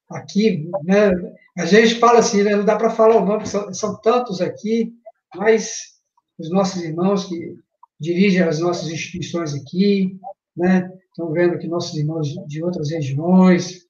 [0.10, 1.12] aqui, né,
[1.58, 4.94] a gente fala assim, né, não dá para falar o nome, são, são tantos aqui,
[5.36, 5.96] mas
[6.38, 7.56] os nossos irmãos que
[8.00, 10.18] dirigem as nossas instituições aqui,
[10.56, 13.86] né, estão vendo que nossos irmãos de outras regiões,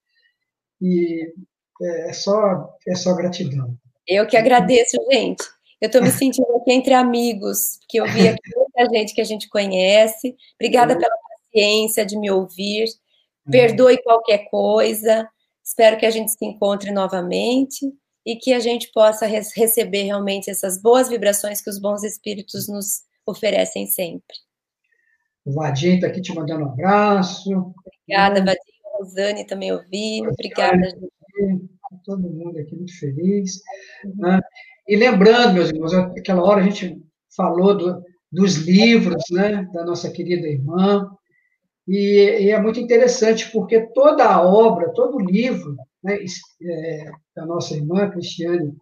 [0.82, 1.34] e
[1.82, 3.76] é, é só, é só gratidão.
[4.08, 5.44] Eu que agradeço, gente.
[5.82, 9.26] Eu estou me sentindo aqui entre amigos, porque eu vi aqui muita gente que a
[9.26, 10.36] gente conhece.
[10.56, 11.16] Obrigada pela
[11.56, 12.86] paciência de me ouvir.
[13.46, 13.52] Uhum.
[13.52, 15.28] Perdoe qualquer coisa.
[15.64, 17.92] Espero que a gente se encontre novamente
[18.26, 23.04] e que a gente possa receber realmente essas boas vibrações que os bons espíritos nos
[23.26, 24.36] oferecem sempre.
[25.46, 27.74] O Vadinho está aqui te mandando um abraço.
[27.86, 28.76] Obrigada, Vadinho.
[28.98, 30.26] Rosane também ouvi.
[30.28, 31.70] Obrigada, gente.
[32.04, 33.62] Todo mundo aqui muito feliz.
[34.16, 34.40] Né?
[34.88, 37.02] E lembrando, meus irmãos, aquela hora a gente
[37.36, 41.15] falou do, dos livros né, da nossa querida irmã,
[41.88, 46.18] e, e, é muito interessante porque toda a obra, todo o livro né,
[46.62, 48.76] é, da nossa irmã Cristiane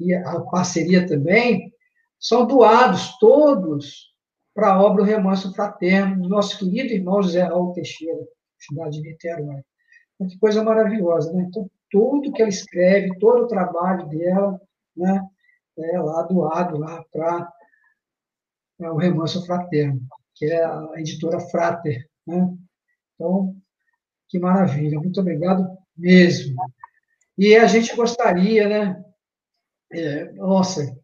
[0.00, 1.72] e a parceria também,
[2.18, 4.08] são doados todos
[4.54, 8.26] para a obra O Remanso Fraterno, do nosso querido irmão José Raul Teixeira,
[8.58, 9.62] cidade de Niterói.
[10.14, 11.46] Então, que coisa maravilhosa, né?
[11.48, 14.60] Então, tudo que ela escreve, todo o trabalho dela,
[14.96, 15.24] né,
[15.78, 17.52] é lá doado lá para
[18.80, 20.00] o Remanso Fraterno,
[20.34, 22.54] que é a editora Frater, né?
[23.14, 23.56] Então,
[24.28, 25.66] que maravilha, muito obrigado
[25.96, 26.54] mesmo.
[27.36, 29.04] E a gente gostaria, né?
[29.90, 30.96] É, nossa,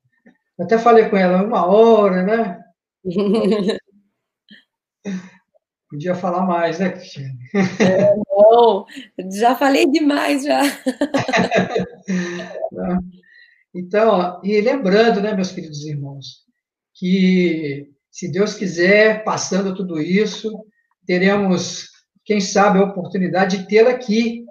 [0.60, 2.62] até falei com ela uma hora, né?
[5.88, 7.38] Podia falar mais, né, Cristiane?
[7.80, 8.84] É, não,
[9.30, 10.60] já falei demais já.
[13.76, 16.44] Então, e lembrando, né, meus queridos irmãos,
[16.94, 20.64] que se Deus quiser, passando tudo isso,
[21.06, 21.88] teremos,
[22.24, 24.44] quem sabe, a oportunidade de tê-la aqui,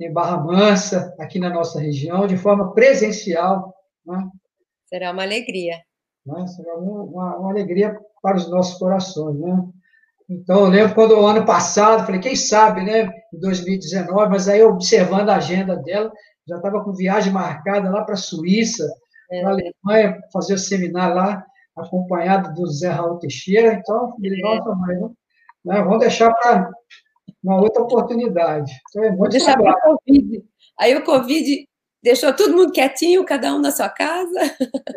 [0.00, 3.74] em Barra Mansa, aqui na nossa região, de forma presencial.
[4.06, 4.28] Né?
[4.86, 5.76] Será uma alegria.
[6.24, 6.46] Né?
[6.46, 9.38] Será uma, uma, alegria para os nossos corações.
[9.38, 9.62] Né?
[10.28, 14.62] Então, eu lembro quando o ano passado, falei, quem sabe, né, em 2019, mas aí
[14.62, 16.10] observando a agenda dela,
[16.48, 18.88] já estava com viagem marcada lá para a Suíça,
[19.30, 19.40] é.
[19.40, 21.44] para a Alemanha, fazer o seminário lá,
[21.76, 23.74] acompanhado do Zé Raul Teixeira.
[23.74, 24.42] Então, falei, é.
[24.42, 24.96] nossa, mãe,
[25.64, 26.70] né, vamos deixar para
[27.42, 28.72] uma outra oportunidade.
[28.88, 30.44] Então, é muito deixar para o Covid.
[30.78, 31.68] Aí o Covid
[32.02, 34.40] deixou todo mundo quietinho, cada um na sua casa.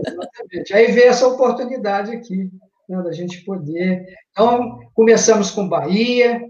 [0.07, 0.73] Exatamente.
[0.73, 2.49] Aí veio essa oportunidade aqui,
[2.87, 4.05] né, da gente poder.
[4.31, 6.41] Então, começamos com Bahia,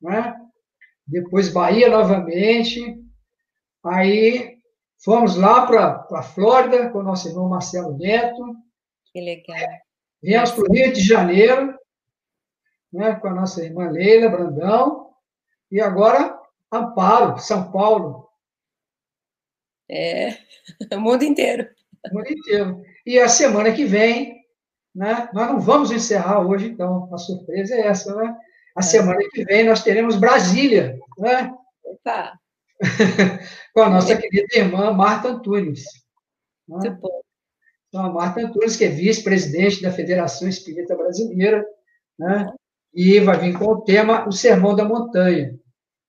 [0.00, 0.34] né?
[1.10, 2.96] depois Bahia novamente,
[3.84, 4.56] aí
[5.02, 8.54] fomos lá para a Flórida com o nosso irmão Marcelo Neto.
[9.12, 9.56] Que legal.
[10.22, 11.74] Viemos para o Rio de Janeiro,
[12.92, 15.10] né, com a nossa irmã Leila Brandão,
[15.70, 16.38] e agora
[16.72, 18.28] Amparo, São Paulo.
[19.88, 20.36] É,
[20.94, 21.68] o mundo inteiro.
[22.10, 22.82] O mundo inteiro.
[23.04, 24.44] E a semana que vem,
[24.94, 28.36] né, nós não vamos encerrar hoje, então, a surpresa é essa, né?
[28.76, 28.82] A é.
[28.82, 31.52] semana que vem nós teremos Brasília, né?
[31.84, 32.38] Opa!
[33.74, 35.84] com a nossa querida irmã Marta Antunes.
[36.68, 36.78] Né?
[36.78, 37.20] Muito bom.
[37.88, 41.66] Então, a Marta Antunes, que é vice-presidente da Federação Espírita Brasileira,
[42.18, 42.46] né?
[42.92, 45.58] E vai vir com o tema O Sermão da Montanha.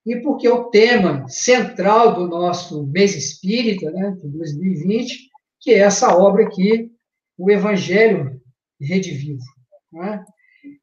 [0.05, 5.29] E porque o tema central do nosso mês espírita, né, de 2020,
[5.59, 6.91] que é essa obra aqui,
[7.37, 8.41] o Evangelho
[8.79, 9.43] Rede Vivo.
[9.91, 10.25] Né?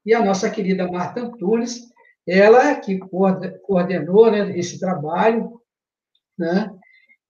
[0.07, 1.81] E a nossa querida Marta Antunes,
[2.27, 5.61] ela que coordenou né, esse trabalho
[6.39, 6.71] né,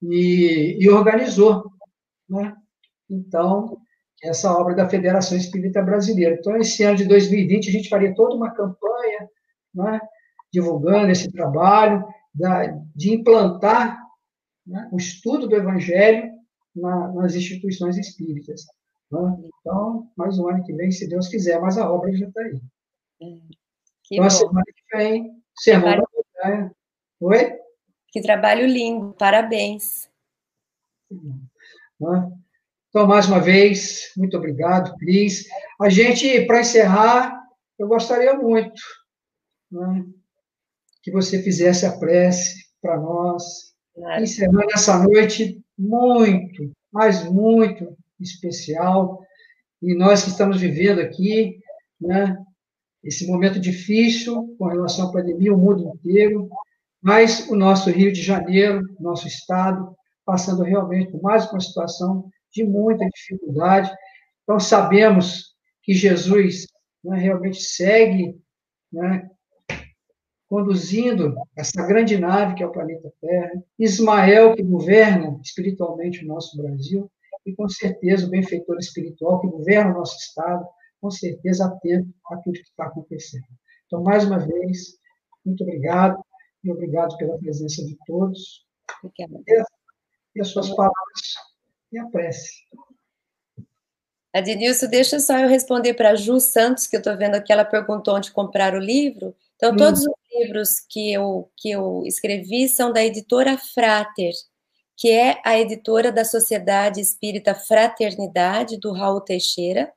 [0.02, 1.64] e, e organizou.
[2.28, 2.54] Né?
[3.08, 3.78] Então,
[4.22, 6.36] essa obra da Federação Espírita Brasileira.
[6.38, 9.28] Então, esse ano de 2020, a gente faria toda uma campanha,
[9.74, 10.00] né,
[10.52, 12.04] divulgando esse trabalho,
[12.34, 13.98] da, de implantar
[14.66, 16.30] né, o estudo do Evangelho
[16.74, 18.66] na, nas instituições espíritas.
[19.10, 19.50] Né?
[19.60, 22.60] Então, mais um ano que vem, se Deus quiser, mas a obra já está aí.
[24.04, 24.24] Que então, bom.
[24.24, 26.72] a semana que vem, sermão da montanha.
[27.20, 27.58] Oi?
[28.08, 30.08] Que trabalho lindo, parabéns.
[31.10, 32.32] Né?
[32.88, 35.44] Então, mais uma vez, muito obrigado, Cris.
[35.80, 37.38] A gente, para encerrar,
[37.78, 38.80] eu gostaria muito
[39.70, 40.04] né,
[41.02, 43.44] que você fizesse a prece para nós,
[44.20, 49.20] encerrando essa noite muito, mas muito especial.
[49.82, 51.58] E nós que estamos vivendo aqui,
[52.00, 52.36] né,
[53.04, 56.48] esse momento difícil com relação à pandemia, o mundo inteiro,
[57.02, 62.64] mas o nosso Rio de Janeiro, nosso estado, passando realmente por mais uma situação de
[62.64, 63.90] muita dificuldade.
[64.42, 66.66] Então, sabemos que Jesus
[67.04, 68.40] né, realmente segue
[68.92, 69.30] né,
[70.48, 76.56] conduzindo essa grande nave que é o planeta Terra, Ismael, que governa espiritualmente o nosso
[76.56, 77.10] Brasil,
[77.44, 80.66] e com certeza o benfeitor espiritual que governa o nosso Estado,
[81.00, 83.44] com certeza atento àquilo que está acontecendo.
[83.86, 84.98] Então, mais uma vez,
[85.44, 86.22] muito obrigado,
[86.64, 88.66] e obrigado pela presença de todos.
[89.02, 89.64] Obrigada.
[90.34, 91.34] E as suas palavras
[91.92, 92.64] e a prece.
[94.32, 97.64] Adnilson, deixa só eu responder para a Ju Santos, que eu estou vendo aqui, ela
[97.64, 99.34] perguntou onde comprar o livro.
[99.56, 104.32] Então, todos os livros que eu, que eu escrevi são da editora Frater,
[104.96, 109.92] que é a editora da Sociedade Espírita Fraternidade, do Raul Teixeira.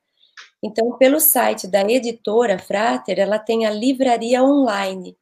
[0.62, 5.16] Então, pelo site da editora Frater, ela tem a livraria online.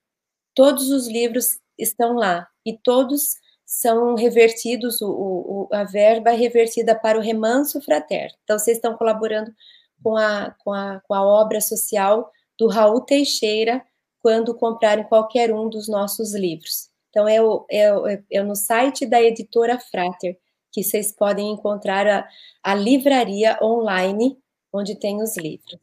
[0.54, 3.34] Todos os livros estão lá e todos
[3.70, 8.36] são revertidos, o, o, a verba é revertida para o remanso fraterno.
[8.42, 9.54] Então, vocês estão colaborando
[10.02, 13.80] com a, com a, com a obra social do Raul Teixeira
[14.18, 16.90] quando comprarem qualquer um dos nossos livros.
[17.10, 20.36] Então, é, o, é, é no site da editora Frater
[20.72, 22.28] que vocês podem encontrar a,
[22.64, 24.36] a livraria online
[24.72, 25.80] onde tem os livros.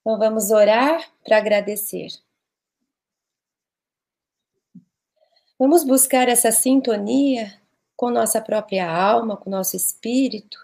[0.00, 2.10] Então, vamos orar para agradecer.
[5.64, 7.56] Vamos buscar essa sintonia
[7.94, 10.58] com nossa própria alma, com nosso espírito,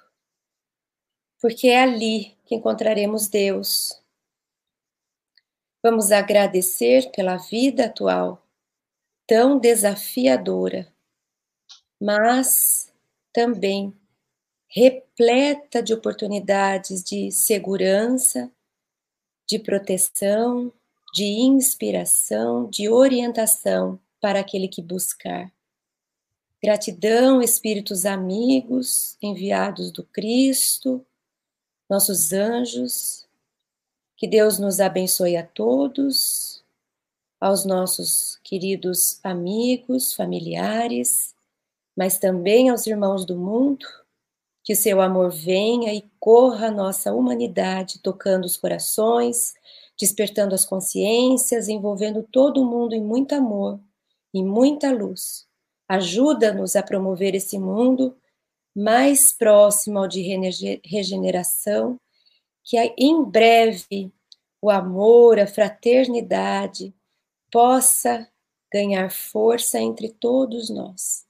[1.41, 3.93] porque é ali que encontraremos Deus.
[5.81, 8.45] Vamos agradecer pela vida atual,
[9.25, 10.93] tão desafiadora,
[12.03, 12.93] mas
[13.33, 13.97] também
[14.67, 18.51] repleta de oportunidades de segurança,
[19.49, 20.73] de proteção,
[21.15, 25.53] de inspiração, de orientação para aquele que buscar.
[26.63, 31.07] Gratidão, espíritos amigos, enviados do Cristo,
[31.89, 33.27] nossos anjos,
[34.17, 36.65] que Deus nos abençoe a todos,
[37.41, 41.33] aos nossos queridos amigos, familiares,
[41.97, 43.87] mas também aos irmãos do mundo,
[44.65, 49.55] que seu amor venha e corra a nossa humanidade, tocando os corações,
[49.97, 53.81] despertando as consciências, envolvendo todo mundo em muito amor
[54.39, 55.47] e muita luz.
[55.89, 58.17] Ajuda-nos a promover esse mundo
[58.77, 60.23] mais próximo ao de
[60.85, 61.99] regeneração,
[62.63, 64.13] que em breve
[64.61, 66.95] o amor, a fraternidade
[67.51, 68.29] possa
[68.73, 71.27] ganhar força entre todos nós.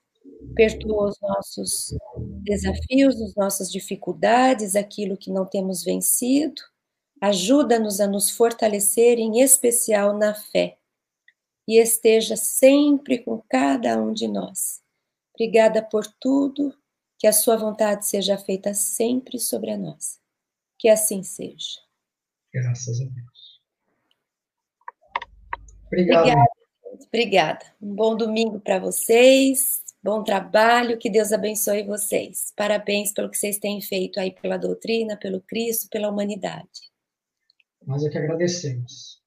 [0.55, 1.95] Perdoa os nossos
[2.43, 6.61] desafios, as nossas dificuldades, aquilo que não temos vencido.
[7.21, 10.79] Ajuda-nos a nos fortalecer, em especial na fé
[11.69, 14.81] e esteja sempre com cada um de nós.
[15.35, 16.75] Obrigada por tudo,
[17.19, 20.19] que a sua vontade seja feita sempre sobre a nossa.
[20.79, 21.79] Que assim seja.
[22.55, 23.61] Graças a Deus.
[25.87, 26.21] Obrigado.
[26.23, 26.51] Obrigada.
[27.07, 27.67] Obrigada.
[27.83, 29.83] Um bom domingo para vocês.
[30.03, 32.53] Bom trabalho, que Deus abençoe vocês.
[32.57, 36.89] Parabéns pelo que vocês têm feito aí pela doutrina, pelo Cristo, pela humanidade.
[37.85, 39.18] Nós é que agradecemos.